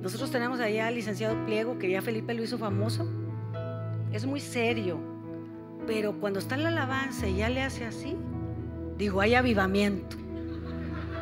[0.00, 3.06] Nosotros tenemos allá al licenciado Pliego, que ya Felipe lo hizo famoso.
[4.12, 4.98] Es muy serio,
[5.86, 8.16] pero cuando está en la alabanza y ya le hace así,
[8.96, 10.16] digo, hay avivamiento.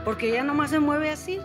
[0.05, 1.41] Porque ya nomás se mueve así.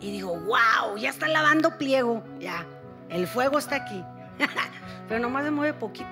[0.00, 2.66] Y digo, wow, ya está lavando Pliego, ya,
[3.08, 4.02] el fuego está aquí.
[5.08, 6.10] pero nomás se mueve poquito.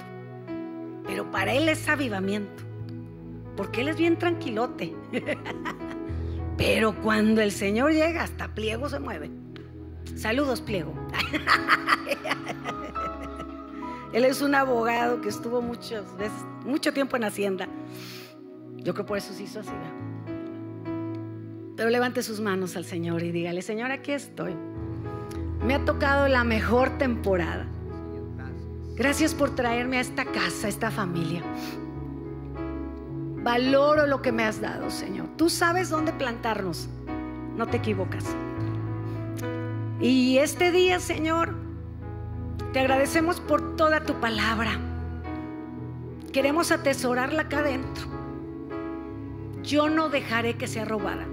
[1.06, 2.62] Pero para él es avivamiento,
[3.56, 4.94] porque él es bien tranquilote.
[6.56, 9.30] Pero cuando el Señor llega, hasta pliego se mueve.
[10.14, 10.92] Saludos, pliego.
[14.12, 17.66] Él es un abogado que estuvo mucho tiempo en Hacienda.
[18.76, 19.70] Yo creo por eso se hizo así.
[21.76, 24.54] Pero levante sus manos al Señor y dígale, Señor, aquí estoy.
[25.64, 27.66] Me ha tocado la mejor temporada.
[29.00, 31.42] Gracias por traerme a esta casa, a esta familia.
[33.42, 35.26] Valoro lo que me has dado, Señor.
[35.38, 36.86] Tú sabes dónde plantarnos.
[37.56, 38.26] No te equivocas.
[40.02, 41.54] Y este día, Señor,
[42.74, 44.72] te agradecemos por toda tu palabra.
[46.30, 48.04] Queremos atesorarla acá adentro.
[49.62, 51.24] Yo no dejaré que sea robada.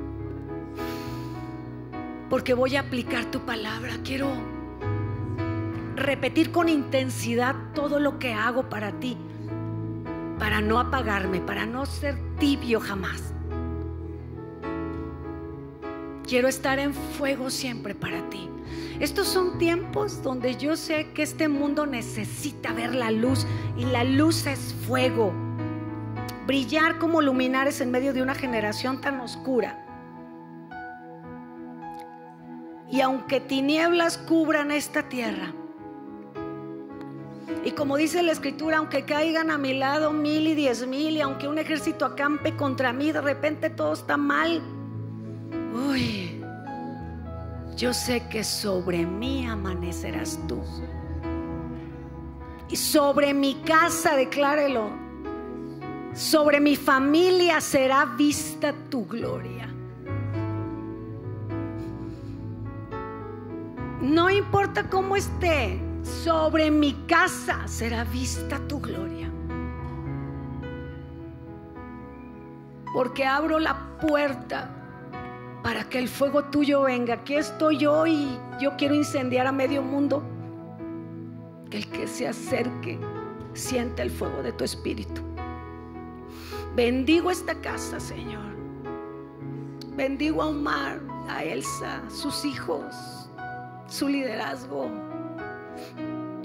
[2.30, 3.91] Porque voy a aplicar tu palabra.
[4.05, 4.57] Quiero
[5.98, 9.18] repetir con intensidad todo lo que hago para ti
[10.39, 13.34] para no apagarme, para no ser tibio jamás.
[16.28, 18.50] Quiero estar en fuego siempre para ti.
[19.00, 23.45] Estos son tiempos donde yo sé que este mundo necesita ver la luz
[23.78, 25.32] y la luz es fuego.
[26.45, 29.84] Brillar como luminares en medio de una generación tan oscura.
[32.89, 35.54] Y aunque tinieblas cubran esta tierra,
[37.68, 41.20] y como dice la escritura, aunque caigan a mi lado mil y diez mil y
[41.20, 44.61] aunque un ejército acampe contra mí, de repente todo está mal.
[45.89, 46.41] Uy,
[47.76, 50.63] yo sé que sobre mí amanecerás tú.
[52.70, 54.89] Y sobre mi casa, declárelo,
[56.13, 59.68] sobre mi familia será vista tu gloria.
[63.99, 69.30] No importa cómo esté, sobre mi casa será vista tu gloria.
[72.93, 74.70] Porque abro la puerta
[75.64, 77.16] para que el fuego tuyo venga.
[77.16, 80.24] Aquí estoy yo y yo quiero incendiar a medio mundo.
[81.70, 82.97] Que el que se acerque
[83.53, 85.22] sienta el fuego de tu espíritu.
[86.76, 88.55] Bendigo esta casa, Señor.
[89.95, 92.86] Bendigo a Omar, a Elsa, sus hijos,
[93.88, 94.89] su liderazgo,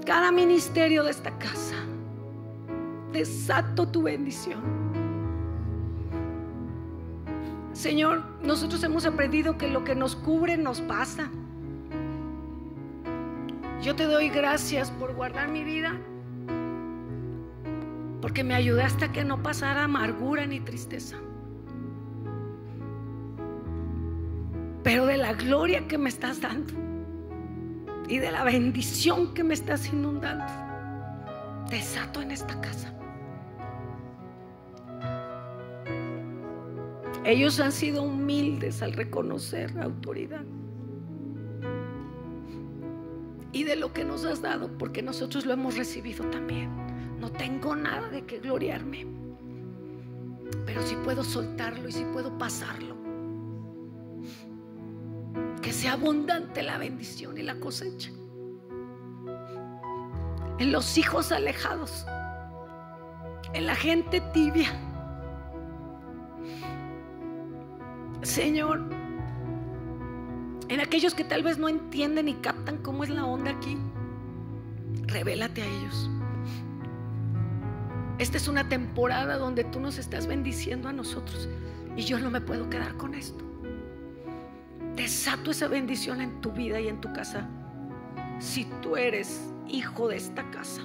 [0.05, 1.75] cada ministerio de esta casa.
[3.11, 4.61] Desato tu bendición.
[7.73, 11.29] Señor, nosotros hemos aprendido que lo que nos cubre nos pasa.
[13.81, 15.97] Yo te doy gracias por guardar mi vida,
[18.21, 21.17] porque me ayudaste a que no pasara amargura ni tristeza.
[24.83, 26.82] Pero de la gloria que me estás dando
[28.07, 30.45] y de la bendición que me estás inundando,
[31.69, 32.93] desato en esta casa.
[37.25, 40.43] Ellos han sido humildes al reconocer la autoridad.
[43.53, 46.69] Y de lo que nos has dado, porque nosotros lo hemos recibido también.
[47.19, 49.07] No tengo nada de que gloriarme.
[50.65, 52.92] Pero si puedo soltarlo y si puedo pasarlo.
[55.63, 58.11] Que sea abundante la bendición y la cosecha.
[60.59, 62.05] En los hijos alejados.
[63.53, 64.69] En la gente tibia
[68.23, 68.81] Señor,
[70.69, 73.77] en aquellos que tal vez no entienden y captan cómo es la onda aquí,
[75.07, 76.09] revélate a ellos.
[78.17, 81.49] Esta es una temporada donde tú nos estás bendiciendo a nosotros
[81.97, 83.43] y yo no me puedo quedar con esto.
[84.95, 87.47] Desato esa bendición en tu vida y en tu casa.
[88.39, 90.81] Si tú eres hijo de esta casa,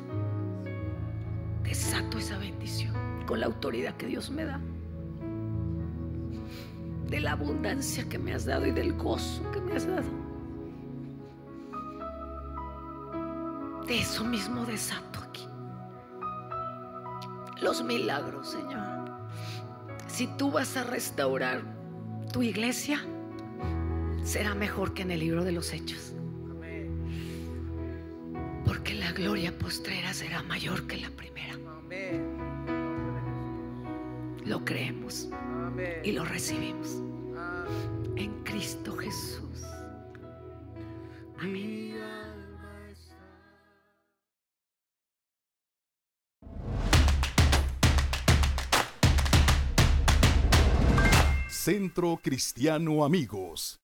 [1.63, 2.95] desato esa bendición
[3.27, 4.61] con la autoridad que Dios me da
[7.09, 10.09] de la abundancia que me has dado y del gozo que me has dado.
[13.87, 15.49] De eso mismo desato aquí.
[17.63, 19.11] Los milagros, Señor.
[20.07, 21.63] Si tú vas a restaurar
[22.31, 23.01] tu iglesia,
[24.29, 26.13] será mejor que en el libro de los hechos.
[28.67, 31.55] Porque la gloria postrera será mayor que la primera.
[34.45, 35.31] Lo creemos
[36.05, 37.03] y lo recibimos.
[38.17, 39.63] En Cristo Jesús.
[41.39, 41.79] Amén.
[51.49, 53.79] Centro Cristiano Amigos.